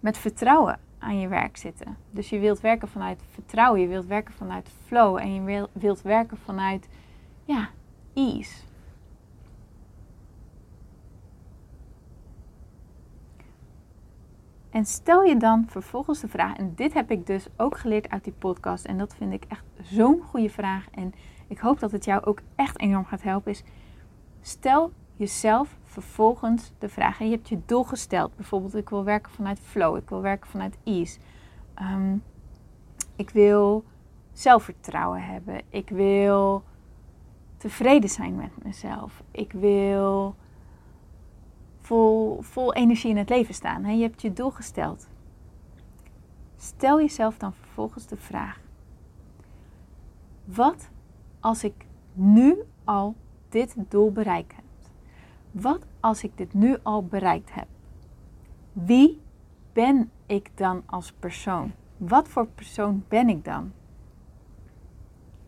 met 0.00 0.18
vertrouwen 0.18 0.78
aan 0.98 1.20
je 1.20 1.28
werk 1.28 1.56
zitten. 1.56 1.96
Dus 2.10 2.28
je 2.28 2.38
wilt 2.38 2.60
werken 2.60 2.88
vanuit 2.88 3.22
vertrouwen, 3.32 3.80
je 3.80 3.86
wilt 3.86 4.06
werken 4.06 4.34
vanuit 4.34 4.68
flow 4.86 5.16
en 5.16 5.34
je 5.34 5.68
wilt 5.72 6.02
werken 6.02 6.36
vanuit 6.36 6.88
ja, 7.44 7.68
ease. 8.14 8.62
En 14.70 14.84
stel 14.84 15.22
je 15.22 15.36
dan 15.36 15.66
vervolgens 15.68 16.20
de 16.20 16.28
vraag, 16.28 16.56
en 16.56 16.74
dit 16.74 16.94
heb 16.94 17.10
ik 17.10 17.26
dus 17.26 17.46
ook 17.56 17.76
geleerd 17.76 18.10
uit 18.10 18.24
die 18.24 18.32
podcast, 18.32 18.84
en 18.84 18.98
dat 18.98 19.14
vind 19.14 19.32
ik 19.32 19.44
echt 19.48 19.64
zo'n 19.82 20.20
goede 20.20 20.50
vraag, 20.50 20.86
en 20.90 21.14
ik 21.46 21.58
hoop 21.58 21.80
dat 21.80 21.92
het 21.92 22.04
jou 22.04 22.24
ook 22.24 22.40
echt 22.54 22.80
enorm 22.80 23.04
gaat 23.04 23.22
helpen, 23.22 23.50
is 23.50 23.62
stel 24.40 24.92
jezelf 25.16 25.80
vervolgens 25.92 26.72
de 26.78 26.88
vraag, 26.88 27.20
en 27.20 27.26
je 27.28 27.34
hebt 27.34 27.48
je 27.48 27.60
doel 27.66 27.84
gesteld, 27.84 28.36
bijvoorbeeld 28.36 28.74
ik 28.74 28.88
wil 28.88 29.04
werken 29.04 29.32
vanuit 29.32 29.60
flow, 29.60 29.96
ik 29.96 30.08
wil 30.08 30.20
werken 30.20 30.50
vanuit 30.50 30.78
ease, 30.84 31.18
um, 31.80 32.22
ik 33.16 33.30
wil 33.30 33.84
zelfvertrouwen 34.32 35.22
hebben, 35.22 35.60
ik 35.68 35.88
wil 35.88 36.62
tevreden 37.56 38.10
zijn 38.10 38.34
met 38.34 38.64
mezelf, 38.64 39.22
ik 39.30 39.52
wil 39.52 40.34
vol, 41.80 42.42
vol 42.42 42.74
energie 42.74 43.10
in 43.10 43.16
het 43.16 43.28
leven 43.28 43.54
staan. 43.54 43.96
Je 43.96 44.02
hebt 44.02 44.22
je 44.22 44.32
doel 44.32 44.50
gesteld. 44.50 45.08
Stel 46.56 47.00
jezelf 47.00 47.38
dan 47.38 47.52
vervolgens 47.52 48.06
de 48.06 48.16
vraag: 48.16 48.60
wat 50.44 50.90
als 51.40 51.64
ik 51.64 51.86
nu 52.12 52.56
al 52.84 53.14
dit 53.48 53.74
doel 53.88 54.12
bereikt 54.12 54.54
heb? 54.54 54.61
Wat 55.52 55.86
als 56.00 56.24
ik 56.24 56.36
dit 56.36 56.54
nu 56.54 56.76
al 56.82 57.04
bereikt 57.04 57.54
heb? 57.54 57.66
Wie 58.72 59.20
ben 59.72 60.10
ik 60.26 60.50
dan 60.54 60.82
als 60.86 61.12
persoon? 61.12 61.72
Wat 61.96 62.28
voor 62.28 62.46
persoon 62.46 63.04
ben 63.08 63.28
ik 63.28 63.44
dan? 63.44 63.72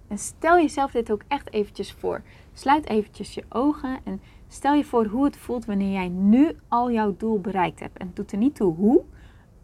En 0.09 0.19
stel 0.19 0.57
jezelf 0.57 0.91
dit 0.91 1.11
ook 1.11 1.23
echt 1.29 1.53
eventjes 1.53 1.93
voor. 1.93 2.23
Sluit 2.53 2.89
eventjes 2.89 3.35
je 3.35 3.45
ogen 3.49 3.99
en 4.05 4.21
Stel 4.55 4.75
je 4.75 4.85
voor 4.85 5.07
hoe 5.07 5.25
het 5.25 5.37
voelt 5.37 5.65
wanneer 5.65 5.93
jij 5.93 6.09
nu 6.09 6.57
al 6.69 6.91
jouw 6.91 7.17
doel 7.17 7.41
bereikt 7.41 7.81
hebt. 7.81 7.99
En 7.99 8.07
het 8.07 8.17
doet 8.17 8.33
er 8.33 8.39
niet 8.39 8.55
toe 8.55 8.75
hoe. 8.75 9.05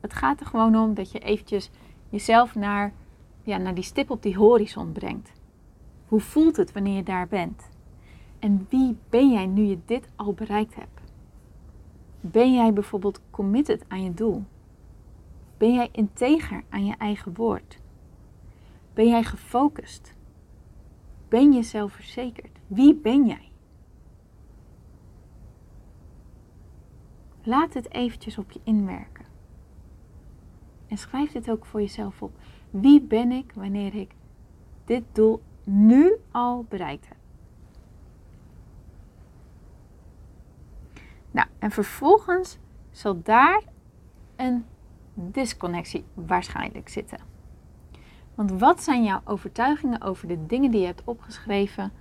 Het 0.00 0.14
gaat 0.14 0.40
er 0.40 0.46
gewoon 0.46 0.76
om 0.76 0.94
dat 0.94 1.12
je 1.12 1.18
eventjes 1.18 1.70
jezelf 2.08 2.54
naar, 2.54 2.92
ja, 3.42 3.56
naar 3.56 3.74
die 3.74 3.84
stip 3.84 4.10
op 4.10 4.22
die 4.22 4.36
horizon 4.36 4.92
brengt. 4.92 5.32
Hoe 6.08 6.20
voelt 6.20 6.56
het 6.56 6.72
wanneer 6.72 6.96
je 6.96 7.02
daar 7.02 7.28
bent? 7.28 7.69
En 8.40 8.66
wie 8.68 8.96
ben 9.08 9.30
jij 9.30 9.46
nu 9.46 9.62
je 9.62 9.78
dit 9.84 10.08
al 10.16 10.32
bereikt 10.32 10.74
hebt? 10.74 11.00
Ben 12.20 12.54
jij 12.54 12.72
bijvoorbeeld 12.72 13.20
committed 13.30 13.84
aan 13.88 14.02
je 14.02 14.14
doel? 14.14 14.44
Ben 15.56 15.74
jij 15.74 15.88
integer 15.92 16.64
aan 16.68 16.84
je 16.84 16.94
eigen 16.98 17.34
woord? 17.34 17.78
Ben 18.94 19.08
jij 19.08 19.22
gefocust? 19.22 20.14
Ben 21.28 21.52
je 21.52 21.62
zelfverzekerd? 21.62 22.58
Wie 22.66 22.94
ben 22.94 23.26
jij? 23.26 23.50
Laat 27.42 27.74
het 27.74 27.92
eventjes 27.92 28.38
op 28.38 28.50
je 28.50 28.60
inwerken. 28.64 29.24
En 30.86 30.98
schrijf 30.98 31.32
dit 31.32 31.50
ook 31.50 31.66
voor 31.66 31.80
jezelf 31.80 32.22
op. 32.22 32.32
Wie 32.70 33.00
ben 33.00 33.30
ik 33.30 33.52
wanneer 33.54 33.94
ik 33.94 34.14
dit 34.84 35.04
doel 35.12 35.42
nu 35.64 36.16
al 36.30 36.64
bereikt 36.68 37.08
heb? 37.08 37.16
Nou, 41.30 41.46
en 41.58 41.70
vervolgens 41.70 42.58
zal 42.90 43.22
daar 43.22 43.62
een 44.36 44.64
disconnectie 45.14 46.04
waarschijnlijk 46.14 46.88
zitten. 46.88 47.18
Want 48.34 48.50
wat 48.50 48.82
zijn 48.82 49.04
jouw 49.04 49.20
overtuigingen 49.24 50.02
over 50.02 50.28
de 50.28 50.46
dingen 50.46 50.70
die 50.70 50.80
je 50.80 50.86
hebt 50.86 51.04
opgeschreven, 51.04 51.92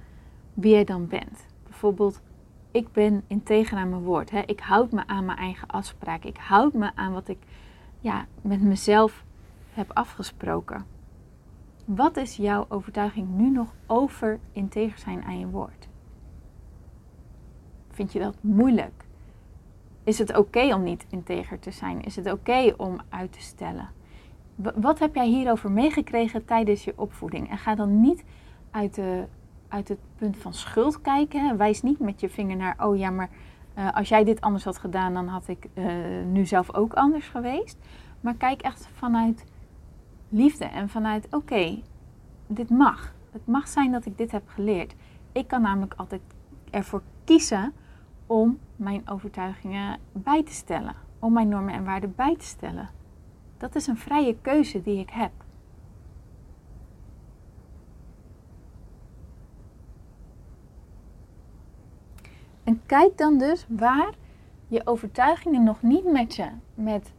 wie 0.53 0.71
jij 0.71 0.83
dan 0.83 1.07
bent? 1.07 1.45
Bijvoorbeeld, 1.63 2.21
ik 2.71 2.91
ben 2.91 3.23
integer 3.27 3.77
aan 3.77 3.89
mijn 3.89 4.01
woord. 4.01 4.31
Hè? 4.31 4.39
Ik 4.39 4.59
houd 4.59 4.91
me 4.91 5.07
aan 5.07 5.25
mijn 5.25 5.37
eigen 5.37 5.67
afspraak. 5.67 6.23
Ik 6.23 6.37
houd 6.37 6.73
me 6.73 6.91
aan 6.95 7.13
wat 7.13 7.27
ik 7.27 7.37
ja, 7.99 8.25
met 8.41 8.61
mezelf 8.61 9.23
heb 9.73 9.91
afgesproken. 9.93 10.85
Wat 11.85 12.17
is 12.17 12.35
jouw 12.35 12.65
overtuiging 12.69 13.29
nu 13.29 13.49
nog 13.49 13.73
over 13.85 14.39
integer 14.51 14.99
zijn 14.99 15.23
aan 15.23 15.39
je 15.39 15.47
woord? 15.47 15.87
Vind 17.89 18.13
je 18.13 18.19
dat 18.19 18.35
moeilijk? 18.41 19.05
Is 20.09 20.19
het 20.19 20.37
oké 20.37 20.73
om 20.73 20.83
niet 20.83 21.05
integer 21.09 21.59
te 21.59 21.71
zijn? 21.71 22.01
Is 22.01 22.15
het 22.15 22.31
oké 22.31 22.73
om 22.77 22.99
uit 23.09 23.31
te 23.31 23.41
stellen? 23.41 23.89
Wat 24.55 24.99
heb 24.99 25.15
jij 25.15 25.27
hierover 25.27 25.71
meegekregen 25.71 26.45
tijdens 26.45 26.83
je 26.83 26.93
opvoeding? 26.95 27.49
En 27.49 27.57
ga 27.57 27.75
dan 27.75 28.01
niet 28.01 28.23
uit 28.71 28.95
de 28.95 29.25
uit 29.67 29.87
het 29.87 29.99
punt 30.15 30.37
van 30.37 30.53
schuld 30.53 31.01
kijken. 31.01 31.57
Wijs 31.57 31.81
niet 31.81 31.99
met 31.99 32.19
je 32.19 32.29
vinger 32.29 32.55
naar, 32.55 32.75
oh 32.85 32.97
ja, 32.97 33.09
maar 33.09 33.29
uh, 33.77 33.91
als 33.93 34.09
jij 34.09 34.23
dit 34.23 34.41
anders 34.41 34.63
had 34.63 34.77
gedaan, 34.77 35.13
dan 35.13 35.27
had 35.27 35.47
ik 35.47 35.67
uh, 35.73 35.85
nu 36.25 36.45
zelf 36.45 36.73
ook 36.73 36.93
anders 36.93 37.27
geweest. 37.27 37.77
Maar 38.21 38.35
kijk 38.35 38.61
echt 38.61 38.87
vanuit 38.93 39.45
liefde 40.29 40.65
en 40.65 40.89
vanuit, 40.89 41.27
oké, 41.31 41.81
dit 42.47 42.69
mag. 42.69 43.13
Het 43.31 43.47
mag 43.47 43.67
zijn 43.67 43.91
dat 43.91 44.05
ik 44.05 44.17
dit 44.17 44.31
heb 44.31 44.43
geleerd. 44.47 44.95
Ik 45.31 45.47
kan 45.47 45.61
namelijk 45.61 45.93
altijd 45.97 46.21
ervoor 46.69 47.01
kiezen 47.23 47.73
om 48.25 48.57
mijn 48.79 49.09
overtuigingen 49.09 49.99
bij 50.11 50.43
te 50.43 50.53
stellen. 50.53 50.95
Om 51.19 51.33
mijn 51.33 51.47
normen 51.47 51.73
en 51.73 51.85
waarden 51.85 52.13
bij 52.15 52.35
te 52.35 52.45
stellen. 52.45 52.89
Dat 53.57 53.75
is 53.75 53.87
een 53.87 53.97
vrije 53.97 54.35
keuze 54.41 54.81
die 54.81 54.99
ik 54.99 55.09
heb. 55.09 55.31
En 62.63 62.81
kijk 62.85 63.17
dan 63.17 63.37
dus 63.37 63.65
waar 63.69 64.13
je 64.67 64.87
overtuigingen 64.87 65.63
nog 65.63 65.81
niet 65.81 66.05
matchen 66.05 66.61
met 66.73 67.13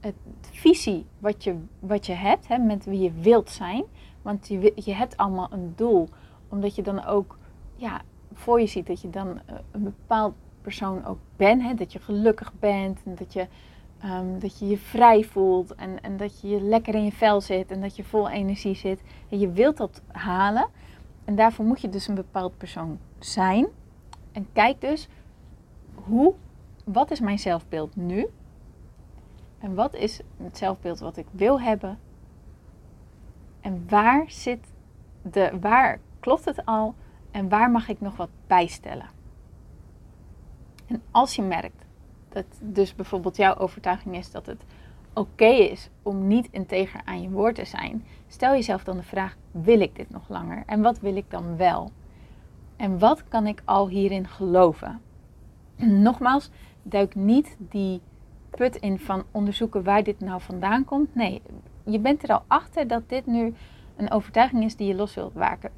het 0.00 0.14
visie 0.40 1.06
wat 1.18 1.44
je, 1.44 1.56
wat 1.78 2.06
je 2.06 2.12
hebt, 2.12 2.48
hè, 2.48 2.58
met 2.58 2.84
wie 2.84 3.00
je 3.00 3.12
wilt 3.12 3.50
zijn. 3.50 3.84
Want 4.22 4.48
je, 4.48 4.72
je 4.74 4.94
hebt 4.94 5.16
allemaal 5.16 5.48
een 5.52 5.72
doel, 5.76 6.08
omdat 6.48 6.74
je 6.74 6.82
dan 6.82 7.04
ook 7.04 7.38
ja, 7.76 8.00
voor 8.32 8.60
je 8.60 8.66
ziet 8.66 8.86
dat 8.86 9.00
je 9.00 9.10
dan 9.10 9.40
eh, 9.46 9.54
een 9.70 9.82
bepaald 9.82 10.34
persoon 10.62 11.04
ook 11.04 11.18
bent. 11.36 11.62
Hè, 11.62 11.74
dat 11.74 11.92
je 11.92 11.98
gelukkig 11.98 12.52
bent 12.58 13.00
en 13.04 13.14
dat 13.14 13.32
je, 13.32 13.46
um, 14.04 14.38
dat 14.38 14.58
je 14.58 14.66
je 14.66 14.78
vrij 14.78 15.24
voelt 15.24 15.74
en, 15.74 16.02
en 16.02 16.16
dat 16.16 16.40
je 16.40 16.60
lekker 16.60 16.94
in 16.94 17.04
je 17.04 17.12
vel 17.12 17.40
zit 17.40 17.70
en 17.70 17.80
dat 17.80 17.96
je 17.96 18.04
vol 18.04 18.28
energie 18.28 18.74
zit. 18.74 19.02
En 19.28 19.38
je 19.38 19.52
wilt 19.52 19.76
dat 19.76 20.02
halen. 20.12 20.68
En 21.24 21.36
daarvoor 21.36 21.64
moet 21.64 21.80
je 21.80 21.88
dus 21.88 22.08
een 22.08 22.14
bepaald 22.14 22.56
persoon 22.56 22.98
zijn. 23.18 23.66
En 24.32 24.46
kijk 24.52 24.80
dus 24.80 25.08
hoe, 25.94 26.34
wat 26.84 27.10
is 27.10 27.20
mijn 27.20 27.38
zelfbeeld 27.38 27.96
nu? 27.96 28.26
En 29.58 29.74
wat 29.74 29.94
is 29.94 30.20
het 30.42 30.58
zelfbeeld 30.58 30.98
wat 30.98 31.16
ik 31.16 31.26
wil 31.30 31.60
hebben? 31.60 31.98
En 33.60 33.84
waar 33.88 34.24
zit 34.28 34.66
de, 35.22 35.52
waar 35.60 35.98
klopt 36.20 36.44
het 36.44 36.64
al 36.66 36.94
en 37.30 37.48
waar 37.48 37.70
mag 37.70 37.88
ik 37.88 38.00
nog 38.00 38.16
wat 38.16 38.30
bijstellen? 38.46 39.06
En 40.92 41.02
als 41.10 41.36
je 41.36 41.42
merkt 41.42 41.84
dat 42.28 42.44
dus 42.60 42.94
bijvoorbeeld 42.94 43.36
jouw 43.36 43.54
overtuiging 43.54 44.16
is 44.16 44.30
dat 44.30 44.46
het 44.46 44.64
oké 45.12 45.44
is 45.44 45.90
om 46.02 46.26
niet 46.26 46.48
integer 46.50 47.00
aan 47.04 47.22
je 47.22 47.30
woord 47.30 47.54
te 47.54 47.64
zijn, 47.64 48.04
stel 48.26 48.52
jezelf 48.52 48.84
dan 48.84 48.96
de 48.96 49.02
vraag: 49.02 49.36
wil 49.50 49.80
ik 49.80 49.96
dit 49.96 50.10
nog 50.10 50.28
langer? 50.28 50.62
En 50.66 50.82
wat 50.82 51.00
wil 51.00 51.16
ik 51.16 51.24
dan 51.28 51.56
wel? 51.56 51.90
En 52.76 52.98
wat 52.98 53.28
kan 53.28 53.46
ik 53.46 53.62
al 53.64 53.88
hierin 53.88 54.28
geloven? 54.28 55.00
Nogmaals, 56.06 56.50
duik 56.82 57.14
niet 57.14 57.56
die 57.58 58.00
put 58.50 58.76
in 58.76 58.98
van 58.98 59.24
onderzoeken 59.30 59.82
waar 59.82 60.02
dit 60.02 60.20
nou 60.20 60.40
vandaan 60.40 60.84
komt. 60.84 61.14
Nee, 61.14 61.42
je 61.84 61.98
bent 61.98 62.22
er 62.22 62.30
al 62.32 62.42
achter 62.46 62.86
dat 62.86 63.08
dit 63.08 63.26
nu 63.26 63.54
een 63.96 64.10
overtuiging 64.10 64.64
is 64.64 64.76
die 64.76 64.88
je 64.88 64.94
los 64.94 65.14
wilt, 65.14 65.34
waken, 65.34 65.70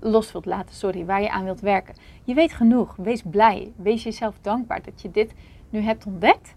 los 0.00 0.32
wilt 0.32 0.46
laten, 0.46 0.74
sorry, 0.74 1.04
waar 1.04 1.22
je 1.22 1.30
aan 1.30 1.44
wilt 1.44 1.60
werken. 1.60 1.94
Je 2.24 2.34
weet 2.34 2.52
genoeg, 2.52 2.96
wees 2.96 3.22
blij, 3.22 3.72
wees 3.76 4.02
jezelf 4.02 4.38
dankbaar 4.40 4.82
dat 4.82 5.02
je 5.02 5.10
dit 5.10 5.34
nu 5.70 5.80
hebt 5.80 6.06
ontdekt. 6.06 6.54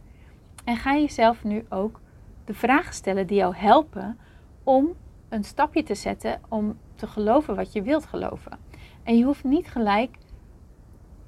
En 0.63 0.75
ga 0.75 0.95
jezelf 0.95 1.43
nu 1.43 1.65
ook 1.69 1.99
de 2.45 2.53
vragen 2.53 2.93
stellen 2.93 3.27
die 3.27 3.37
jou 3.37 3.55
helpen 3.55 4.17
om 4.63 4.93
een 5.29 5.43
stapje 5.43 5.83
te 5.83 5.95
zetten 5.95 6.41
om 6.49 6.77
te 6.95 7.07
geloven 7.07 7.55
wat 7.55 7.73
je 7.73 7.81
wilt 7.81 8.05
geloven. 8.05 8.57
En 9.03 9.17
je 9.17 9.23
hoeft 9.23 9.43
niet 9.43 9.67
gelijk, 9.67 10.17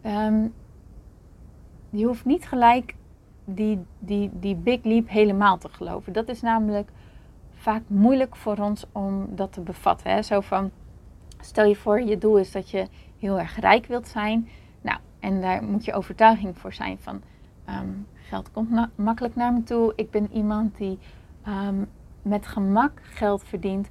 um, 0.05 0.53
je 1.89 2.05
hoeft 2.05 2.25
niet 2.25 2.47
gelijk 2.47 2.95
die, 3.45 3.79
die, 3.99 4.29
die 4.33 4.55
big 4.55 4.83
leap 4.83 5.09
helemaal 5.09 5.57
te 5.57 5.69
geloven. 5.69 6.13
Dat 6.13 6.29
is 6.29 6.41
namelijk 6.41 6.89
vaak 7.53 7.81
moeilijk 7.87 8.35
voor 8.35 8.57
ons 8.57 8.85
om 8.91 9.27
dat 9.35 9.53
te 9.53 9.61
bevatten. 9.61 10.11
Hè? 10.11 10.21
Zo 10.21 10.41
van, 10.41 10.71
stel 11.47 11.65
je 11.65 11.75
voor, 11.75 12.01
je 12.01 12.17
doel 12.17 12.37
is 12.37 12.51
dat 12.51 12.69
je 12.69 12.87
heel 13.19 13.39
erg 13.39 13.59
rijk 13.59 13.85
wilt 13.85 14.07
zijn. 14.07 14.49
Nou, 14.81 14.99
en 15.19 15.41
daar 15.41 15.63
moet 15.63 15.85
je 15.85 15.93
overtuiging 15.93 16.57
voor 16.57 16.73
zijn 16.73 16.97
van 16.99 17.21
ehm, 17.65 17.89
geld 18.13 18.51
komt 18.51 18.87
makkelijk 18.95 19.35
naar 19.35 19.53
me 19.53 19.63
toe. 19.63 19.93
Ik 19.95 20.11
ben 20.11 20.29
iemand 20.33 20.77
die 20.77 20.99
ehm, 21.43 21.83
met 22.21 22.47
gemak 22.47 23.01
geld 23.01 23.43
verdient. 23.43 23.89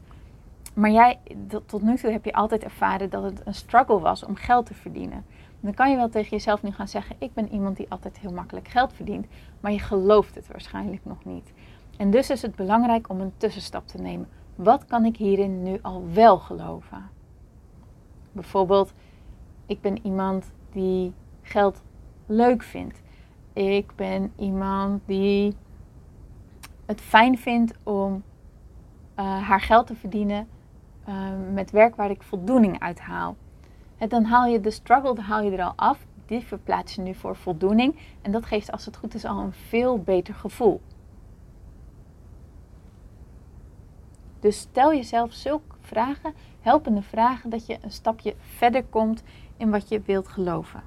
Maar 0.75 0.91
jij, 0.91 1.19
tot 1.67 1.83
nu 1.83 1.97
toe 1.97 2.11
heb 2.11 2.25
je 2.25 2.33
altijd 2.33 2.65
ervaren 2.65 3.11
dat 3.11 3.23
het 3.23 3.41
een 3.45 3.55
struggle 3.55 4.01
was 4.01 4.25
om 4.25 4.35
geld 4.35 4.67
te 4.67 4.75
verdienen. 4.75 5.25
Dan 5.61 5.75
kan 5.75 5.91
je 5.91 5.97
wel 5.97 6.09
tegen 6.09 6.31
jezelf 6.31 6.63
nu 6.63 6.71
gaan 6.71 6.89
zeggen: 6.89 7.17
Ik 7.19 7.35
ben 7.35 7.53
iemand 7.53 7.77
die 7.77 7.91
altijd 7.91 8.19
heel 8.19 8.33
makkelijk 8.33 8.69
geld 8.69 8.93
verdient. 8.93 9.27
Maar 9.61 9.73
je 9.73 9.79
gelooft 9.79 10.35
het 10.35 10.49
waarschijnlijk 10.49 11.05
nog 11.05 11.25
niet. 11.25 11.53
En 11.97 12.11
dus 12.11 12.31
is 12.31 12.43
het 12.43 12.55
belangrijk 12.55 13.09
om 13.09 13.21
een 13.21 13.33
tussenstap 13.37 13.87
te 13.87 13.99
nemen. 13.99 14.29
Wat 14.55 14.85
kan 14.85 15.05
ik 15.05 15.17
hierin 15.17 15.63
nu 15.63 15.79
al 15.83 16.05
wel 16.13 16.39
geloven? 16.39 17.16
Bijvoorbeeld, 18.37 18.93
ik 19.67 19.81
ben 19.81 20.07
iemand 20.07 20.53
die 20.73 21.13
geld 21.43 21.83
leuk 22.27 22.63
vindt. 22.63 23.03
Ik 23.53 23.93
ben 23.95 24.33
iemand 24.37 25.03
die 25.07 25.57
het 26.87 27.01
fijn 27.01 27.39
vindt 27.39 27.75
om 27.83 28.23
uh, 29.19 29.49
haar 29.49 29.61
geld 29.61 29.87
te 29.87 29.95
verdienen 29.95 30.49
uh, 31.09 31.31
met 31.53 31.71
werk 31.71 31.97
waar 31.97 32.11
ik 32.11 32.23
voldoening 32.23 32.81
uit 32.81 33.01
haal. 33.01 33.37
En 33.99 34.09
dan 34.09 34.25
haal 34.25 34.47
je 34.47 34.61
de 34.61 34.71
struggle 34.71 35.21
haal 35.21 35.43
je 35.43 35.57
er 35.57 35.65
al 35.65 35.73
af. 35.77 36.07
Die 36.27 36.41
verplaats 36.41 36.95
je 36.95 37.03
nu 37.03 37.15
voor 37.15 37.37
voldoening. 37.37 37.97
En 38.23 38.33
dat 38.33 38.47
geeft 38.47 38.73
als 38.73 38.85
het 38.85 38.97
goed 38.97 39.15
is 39.15 39.25
al 39.25 39.41
een 39.41 39.53
veel 39.53 39.99
beter 39.99 40.35
gevoel. 40.35 40.81
Dus 44.41 44.59
stel 44.59 44.95
jezelf 44.95 45.33
zulke 45.33 45.76
vragen, 45.87 46.35
helpende 46.61 47.03
vragen, 47.03 47.51
dat 47.51 47.67
je 47.67 47.79
een 47.81 47.91
stapje 47.91 48.35
verder 48.39 48.85
komt 48.85 49.23
in 49.57 49.71
wat 49.71 49.89
je 49.89 50.01
wilt 50.01 50.29
geloven. 50.29 50.83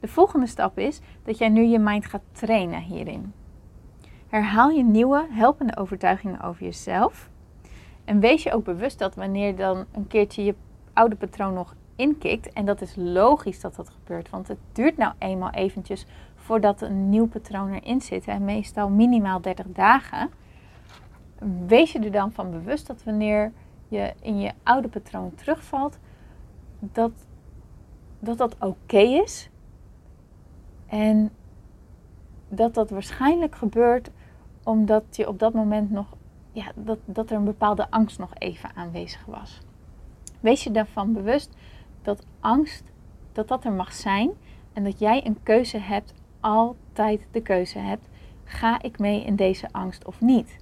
De 0.00 0.08
volgende 0.08 0.46
stap 0.46 0.78
is 0.78 1.00
dat 1.22 1.38
jij 1.38 1.48
nu 1.48 1.62
je 1.62 1.78
mind 1.78 2.06
gaat 2.06 2.22
trainen 2.32 2.80
hierin. 2.80 3.32
Herhaal 4.28 4.70
je 4.70 4.84
nieuwe, 4.84 5.26
helpende 5.30 5.76
overtuigingen 5.76 6.40
over 6.40 6.64
jezelf. 6.64 7.30
En 8.04 8.20
wees 8.20 8.42
je 8.42 8.52
ook 8.52 8.64
bewust 8.64 8.98
dat 8.98 9.14
wanneer 9.14 9.56
dan 9.56 9.84
een 9.92 10.06
keertje 10.06 10.44
je 10.44 10.54
oude 10.92 11.16
patroon 11.16 11.54
nog 11.54 11.74
inkikt, 11.96 12.52
en 12.52 12.64
dat 12.64 12.80
is 12.80 12.94
logisch 12.96 13.60
dat 13.60 13.76
dat 13.76 13.88
gebeurt, 13.88 14.30
want 14.30 14.48
het 14.48 14.58
duurt 14.72 14.96
nou 14.96 15.12
eenmaal 15.18 15.50
eventjes 15.50 16.06
voordat 16.34 16.80
een 16.80 17.08
nieuw 17.08 17.26
patroon 17.26 17.72
erin 17.72 18.00
zit, 18.00 18.24
en 18.24 18.44
meestal 18.44 18.88
minimaal 18.88 19.40
30 19.40 19.66
dagen, 19.68 20.30
wees 21.66 21.92
je 21.92 21.98
er 21.98 22.12
dan 22.12 22.32
van 22.32 22.50
bewust 22.50 22.86
dat 22.86 23.04
wanneer 23.04 23.52
je 23.88 24.12
in 24.20 24.40
je 24.40 24.52
oude 24.62 24.88
patroon 24.88 25.34
terugvalt, 25.34 25.98
dat 26.78 27.12
dat, 28.22 28.38
dat 28.38 28.56
oké 28.60 28.98
is. 28.98 29.50
En 30.86 31.30
dat 32.48 32.74
dat 32.74 32.90
waarschijnlijk 32.90 33.54
gebeurt 33.54 34.10
omdat 34.62 35.04
je 35.10 35.28
op 35.28 35.38
dat 35.38 35.52
moment 35.52 35.90
nog, 35.90 36.06
ja, 36.52 36.72
dat, 36.74 36.98
dat 37.04 37.30
er 37.30 37.36
een 37.36 37.44
bepaalde 37.44 37.90
angst 37.90 38.18
nog 38.18 38.30
even 38.38 38.76
aanwezig 38.76 39.24
was. 39.24 39.60
Wees 40.40 40.64
je 40.64 40.70
daarvan 40.70 41.12
bewust 41.12 41.56
dat 42.02 42.26
angst, 42.40 42.84
dat 43.32 43.48
dat 43.48 43.64
er 43.64 43.72
mag 43.72 43.92
zijn 43.92 44.30
en 44.72 44.84
dat 44.84 44.98
jij 44.98 45.26
een 45.26 45.42
keuze 45.42 45.78
hebt 45.78 46.14
altijd 46.40 47.26
de 47.30 47.42
keuze 47.42 47.78
hebt: 47.78 48.08
ga 48.44 48.82
ik 48.82 48.98
mee 48.98 49.24
in 49.24 49.36
deze 49.36 49.68
angst 49.72 50.04
of 50.04 50.20
niet? 50.20 50.56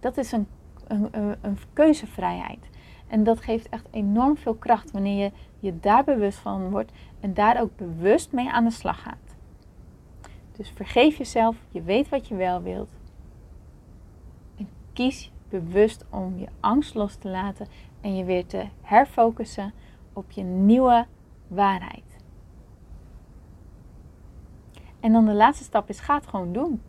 Dat 0.00 0.16
is 0.16 0.32
een, 0.32 0.46
een, 0.86 1.08
een, 1.40 1.58
keuzevrijheid. 1.72 2.68
En 3.06 3.24
dat 3.24 3.40
geeft 3.40 3.68
echt 3.68 3.86
enorm 3.90 4.36
veel 4.36 4.54
kracht 4.54 4.90
wanneer 4.90 5.24
je 5.24 5.32
je 5.58 5.80
daar 5.80 6.04
bewust 6.04 6.38
van 6.38 6.70
wordt 6.70 6.92
en 7.20 7.34
daar 7.34 7.60
ook 7.60 7.76
bewust 7.76 8.32
mee 8.32 8.50
aan 8.50 8.64
de 8.64 8.70
slag 8.70 9.02
gaat. 9.02 9.36
Dus 10.52 10.70
vergeef 10.70 11.16
jezelf, 11.16 11.56
je 11.68 11.82
weet 11.82 12.08
wat 12.08 12.28
je 12.28 12.34
wel 12.34 12.62
wilt. 12.62 12.90
En 14.56 14.68
kies 14.92 15.32
bewust 15.48 16.04
om 16.10 16.38
je 16.38 16.48
angst 16.60 16.94
los 16.94 17.16
te 17.16 17.28
laten 17.28 17.66
en 18.00 18.16
je 18.16 18.24
weer 18.24 18.46
te 18.46 18.64
herfocussen 18.82 19.72
op 20.12 20.30
je 20.30 20.42
nieuwe 20.42 21.06
waarheid. 21.46 22.18
En 25.00 25.12
dan 25.12 25.24
de 25.24 25.34
laatste 25.34 25.64
stap 25.64 25.88
is: 25.88 26.00
ga 26.00 26.14
het 26.14 26.26
gewoon 26.26 26.52
doen. 26.52 26.82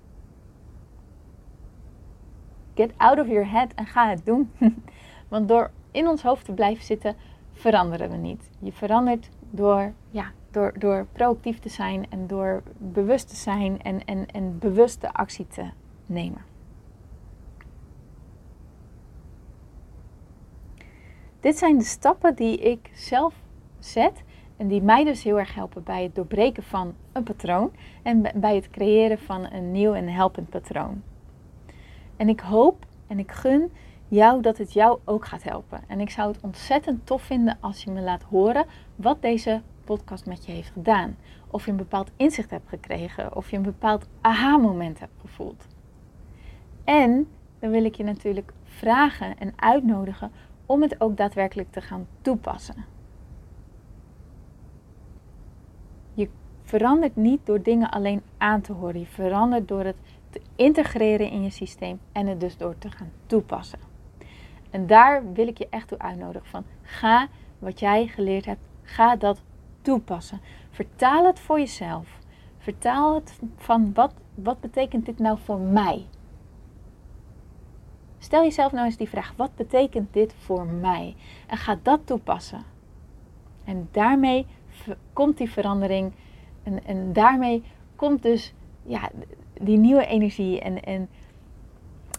Get 2.80 2.92
out 2.98 3.20
of 3.20 3.28
your 3.28 3.52
head 3.52 3.74
en 3.76 3.86
ga 3.86 4.10
het 4.10 4.26
doen. 4.26 4.52
Want 5.28 5.48
door 5.48 5.72
in 5.92 6.08
ons 6.08 6.22
hoofd 6.22 6.46
te 6.46 6.52
blijven 6.52 6.86
zitten, 6.86 7.16
veranderen 7.52 8.10
we 8.10 8.18
niet. 8.18 8.50
Je 8.60 8.72
verandert 8.72 9.30
door, 9.50 9.94
ja, 10.10 10.32
door, 10.52 10.74
door 10.78 11.06
proactief 11.12 11.60
te 11.60 11.70
zijn 11.70 12.06
en 12.10 12.28
door 12.28 12.64
bewust 12.78 13.30
te 13.30 13.36
zijn 13.36 13.82
en, 13.82 14.06
en, 14.06 14.26
en 14.26 14.60
bewuste 14.60 15.14
actie 15.14 15.48
te 15.48 15.70
nemen. 16.06 16.42
Dit 21.40 21.58
zijn 21.58 21.78
de 21.78 21.84
stappen 21.84 22.36
die 22.36 22.58
ik 22.58 22.90
zelf 22.94 23.36
zet 23.80 24.24
en 24.58 24.68
die 24.68 24.82
mij 24.82 25.04
dus 25.04 25.24
heel 25.24 25.40
erg 25.40 25.56
helpen 25.56 25.84
bij 25.84 26.04
het 26.04 26.16
doorbreken 26.16 26.64
van 26.64 26.96
een 27.12 27.24
patroon 27.24 27.72
en 28.04 28.32
bij 28.36 28.56
het 28.56 28.70
creëren 28.70 29.20
van 29.20 29.52
een 29.52 29.72
nieuw 29.72 29.94
en 29.94 30.08
helpend 30.08 30.50
patroon. 30.50 31.02
En 32.20 32.30
ik 32.30 32.40
hoop 32.40 32.86
en 33.08 33.20
ik 33.20 33.32
gun 33.32 33.72
jou 34.08 34.42
dat 34.42 34.58
het 34.58 34.74
jou 34.74 35.00
ook 35.06 35.26
gaat 35.26 35.44
helpen. 35.44 35.82
En 35.88 36.00
ik 36.00 36.10
zou 36.10 36.32
het 36.32 36.42
ontzettend 36.42 37.06
tof 37.06 37.22
vinden 37.22 37.58
als 37.60 37.84
je 37.84 37.92
me 37.92 38.02
laat 38.02 38.24
horen 38.24 38.66
wat 38.96 39.22
deze 39.22 39.62
podcast 39.84 40.26
met 40.26 40.46
je 40.46 40.52
heeft 40.52 40.70
gedaan. 40.70 41.18
Of 41.48 41.66
je 41.66 41.72
een 41.72 41.78
bepaald 41.78 42.12
inzicht 42.16 42.50
hebt 42.50 42.70
gekregen, 42.70 43.36
of 43.36 43.52
je 43.52 43.58
een 43.58 43.64
bepaald 43.64 44.08
aha-moment 44.22 45.00
hebt 45.00 45.20
gevoeld. 45.22 45.68
En 46.84 47.28
dan 47.60 47.70
wil 47.72 47.84
ik 47.84 47.96
je 47.96 48.04
natuurlijk 48.04 48.54
vragen 48.64 49.38
en 49.38 49.54
uitnodigen 49.56 50.32
om 50.66 50.82
het 50.82 51.02
ook 51.02 51.18
daadwerkelijk 51.18 51.72
te 51.72 51.82
gaan 51.82 52.08
toepassen. 52.22 52.86
verandert 56.70 57.16
niet 57.16 57.46
door 57.46 57.62
dingen 57.62 57.90
alleen 57.90 58.22
aan 58.38 58.62
te 58.62 58.74
horen. 58.74 59.00
Je 59.00 59.06
verandert 59.06 59.68
door 59.68 59.84
het 59.84 59.96
te 60.30 60.42
integreren 60.56 61.32
in 61.32 61.44
je 61.44 61.50
systeem 61.50 62.00
en 62.12 62.28
het 62.28 62.40
dus 62.40 62.58
door 62.58 62.78
te 62.78 62.92
gaan 62.92 63.12
toepassen. 63.26 63.80
En 64.70 64.88
daar 64.88 65.34
wil 65.34 65.48
ik 65.48 65.58
je 65.58 65.68
echt 65.70 65.88
toe 65.88 66.00
uitnodigen 66.00 66.48
van 66.48 66.64
ga 66.82 67.28
wat 67.60 67.80
jij 67.80 68.08
geleerd 68.08 68.46
hebt, 68.46 68.68
ga 68.82 69.16
dat 69.16 69.42
toepassen. 69.82 70.42
Vertaal 70.70 71.26
het 71.26 71.40
voor 71.40 71.60
jezelf. 71.60 72.20
Vertaal 72.58 73.16
het 73.16 73.40
van 73.58 73.94
wat, 73.94 74.14
wat 74.36 74.60
betekent 74.60 75.06
dit 75.06 75.20
nou 75.20 75.38
voor 75.44 75.60
mij? 75.60 76.06
Stel 78.18 78.44
jezelf 78.44 78.72
nou 78.72 78.86
eens 78.86 78.98
die 78.98 79.10
vraag: 79.10 79.34
wat 79.36 79.56
betekent 79.56 80.14
dit 80.14 80.34
voor 80.34 80.66
mij? 80.66 81.16
En 81.48 81.58
ga 81.58 81.80
dat 81.82 82.00
toepassen. 82.04 82.64
En 83.64 83.88
daarmee 83.92 84.46
komt 85.14 85.38
die 85.38 85.52
verandering. 85.52 86.12
En, 86.64 86.86
en 86.86 87.14
daarmee 87.14 87.64
komt 87.96 88.22
dus 88.22 88.54
ja, 88.84 89.10
die 89.60 89.78
nieuwe 89.78 90.06
energie 90.06 90.60
en, 90.60 90.84
en 90.84 91.10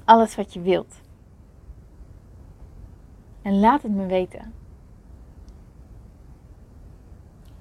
alles 0.05 0.35
wat 0.37 0.53
je 0.53 0.61
wilt. 0.61 1.01
En 3.43 3.61
laat 3.61 3.83
het 3.83 3.93
me 3.93 4.07
weten. 4.07 4.53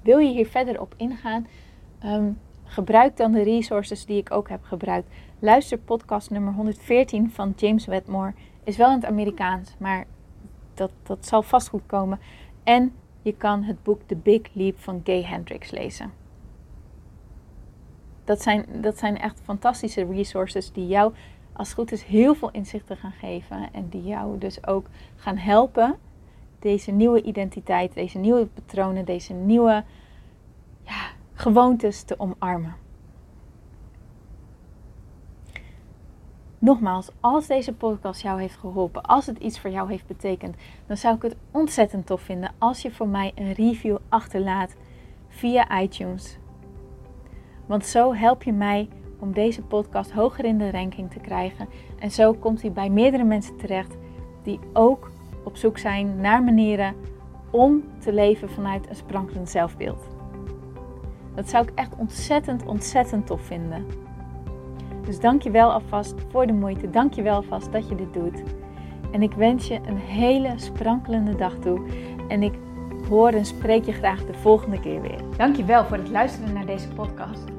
Wil 0.02 0.18
je 0.18 0.32
hier 0.32 0.48
verder 0.48 0.82
op 0.82 0.94
ingaan? 0.98 1.48
Um, 2.06 2.38
gebruik 2.64 3.18
dan 3.18 3.32
de 3.32 3.44
resources 3.44 4.06
die 4.06 4.18
ik 4.18 4.32
ook 4.32 4.50
heb 4.50 4.64
gebruikt. 4.64 5.14
Luister 5.40 5.78
podcast 5.78 6.30
nummer 6.30 6.54
114 6.54 7.32
van 7.32 7.54
James 7.56 7.86
Wedmore. 7.86 8.34
Is 8.64 8.78
wel 8.78 8.90
in 8.90 8.96
het 8.96 9.06
Amerikaans, 9.06 9.76
maar 9.78 10.06
dat, 10.74 10.92
dat 11.04 11.28
zal 11.28 11.42
vast 11.42 11.68
goed 11.68 11.86
komen. 11.86 12.20
En 12.64 12.94
je 13.22 13.36
kan 13.36 13.64
het 13.64 13.84
boek 13.84 14.02
The 14.06 14.16
Big 14.16 14.42
Leap 14.54 14.80
van 14.80 15.02
Gay 15.04 15.24
Hendricks 15.24 15.72
lezen. 15.72 16.12
Dat 18.30 18.42
zijn, 18.42 18.66
dat 18.82 18.98
zijn 18.98 19.18
echt 19.18 19.42
fantastische 19.44 20.06
resources 20.06 20.72
die 20.72 20.88
jou, 20.88 21.14
als 21.54 21.68
het 21.68 21.78
goed 21.78 21.92
is, 21.92 22.04
heel 22.04 22.36
veel 22.36 22.52
inzichten 22.52 22.98
gaan 22.98 23.12
geven. 23.12 23.70
En 23.72 23.90
die 23.90 24.04
jou 24.04 24.38
dus 24.38 24.68
ook 24.68 24.88
gaan 25.16 25.38
helpen 25.38 25.98
deze 26.60 26.92
nieuwe 26.92 27.22
identiteit, 27.22 27.94
deze 27.94 28.18
nieuwe 28.18 28.46
patronen, 28.46 29.06
deze 29.06 29.34
nieuwe 29.34 29.84
ja, 30.84 31.10
gewoontes 31.34 32.04
te 32.04 32.20
omarmen. 32.20 32.76
Nogmaals, 36.60 37.10
als 37.20 37.48
deze 37.48 37.74
podcast 37.74 38.22
jou 38.22 38.42
heeft 38.42 38.58
geholpen, 38.58 39.04
als 39.04 39.26
het 39.26 39.38
iets 39.38 39.60
voor 39.60 39.72
jou 39.72 39.90
heeft 39.90 40.08
betekend, 40.08 40.56
dan 40.86 40.98
zou 40.98 41.16
ik 41.16 41.22
het 41.22 41.36
ontzettend 41.52 42.06
tof 42.06 42.22
vinden 42.22 42.52
als 42.58 42.82
je 42.82 42.92
voor 42.92 43.08
mij 43.08 43.32
een 43.36 43.54
review 43.54 43.98
achterlaat 44.10 44.76
via 45.28 45.82
iTunes. 45.82 46.38
Want 47.70 47.86
zo 47.86 48.14
help 48.14 48.44
je 48.44 48.54
mij 48.54 48.90
om 49.20 49.34
deze 49.34 49.62
podcast 49.62 50.12
hoger 50.12 50.46
in 50.46 50.58
de 50.58 50.72
ranking 50.72 51.12
te 51.12 51.20
krijgen. 51.20 51.68
En 52.00 52.12
zo 52.12 52.34
komt 52.34 52.62
hij 52.62 52.72
bij 52.72 52.90
meerdere 52.90 53.24
mensen 53.24 53.58
terecht 53.58 53.98
die 54.44 54.60
ook 54.74 55.12
op 55.44 55.56
zoek 55.56 55.78
zijn 55.78 56.22
naar 56.22 56.44
manieren 56.44 56.96
om 57.50 57.84
te 58.00 58.14
leven 58.14 58.50
vanuit 58.50 58.90
een 58.90 58.96
sprankelend 58.96 59.50
zelfbeeld. 59.50 60.08
Dat 61.36 61.50
zou 61.50 61.64
ik 61.64 61.72
echt 61.76 61.96
ontzettend, 61.96 62.66
ontzettend 62.66 63.28
tof 63.28 63.42
vinden. 63.42 63.86
Dus 65.06 65.20
dank 65.20 65.42
je 65.42 65.52
wel 65.52 65.72
alvast 65.72 66.16
voor 66.30 66.48
de 66.48 66.54
moeite. 66.54 66.90
Dank 66.90 67.14
je 67.14 67.22
wel 67.22 67.36
alvast 67.36 67.72
dat 67.72 67.90
je 67.90 67.96
dit 67.96 68.14
doet. 68.14 68.44
En 69.12 69.22
ik 69.22 69.34
wens 69.34 69.68
je 69.68 69.80
een 69.88 69.98
hele 69.98 70.54
sprankelende 70.56 71.36
dag 71.36 71.54
toe. 71.60 71.82
En 72.28 72.44
ik 72.44 72.54
hoor 73.10 73.30
en 73.30 73.46
spreek 73.46 73.86
je 73.86 73.92
graag 73.92 74.26
de 74.26 74.34
volgende 74.34 74.80
keer 74.80 75.02
weer. 75.02 75.22
Dank 75.38 75.56
je 75.56 75.66
wel 75.66 75.86
voor 75.86 75.98
het 75.98 76.10
luisteren 76.10 76.54
naar 76.54 76.66
deze 76.66 76.88
podcast. 76.88 77.59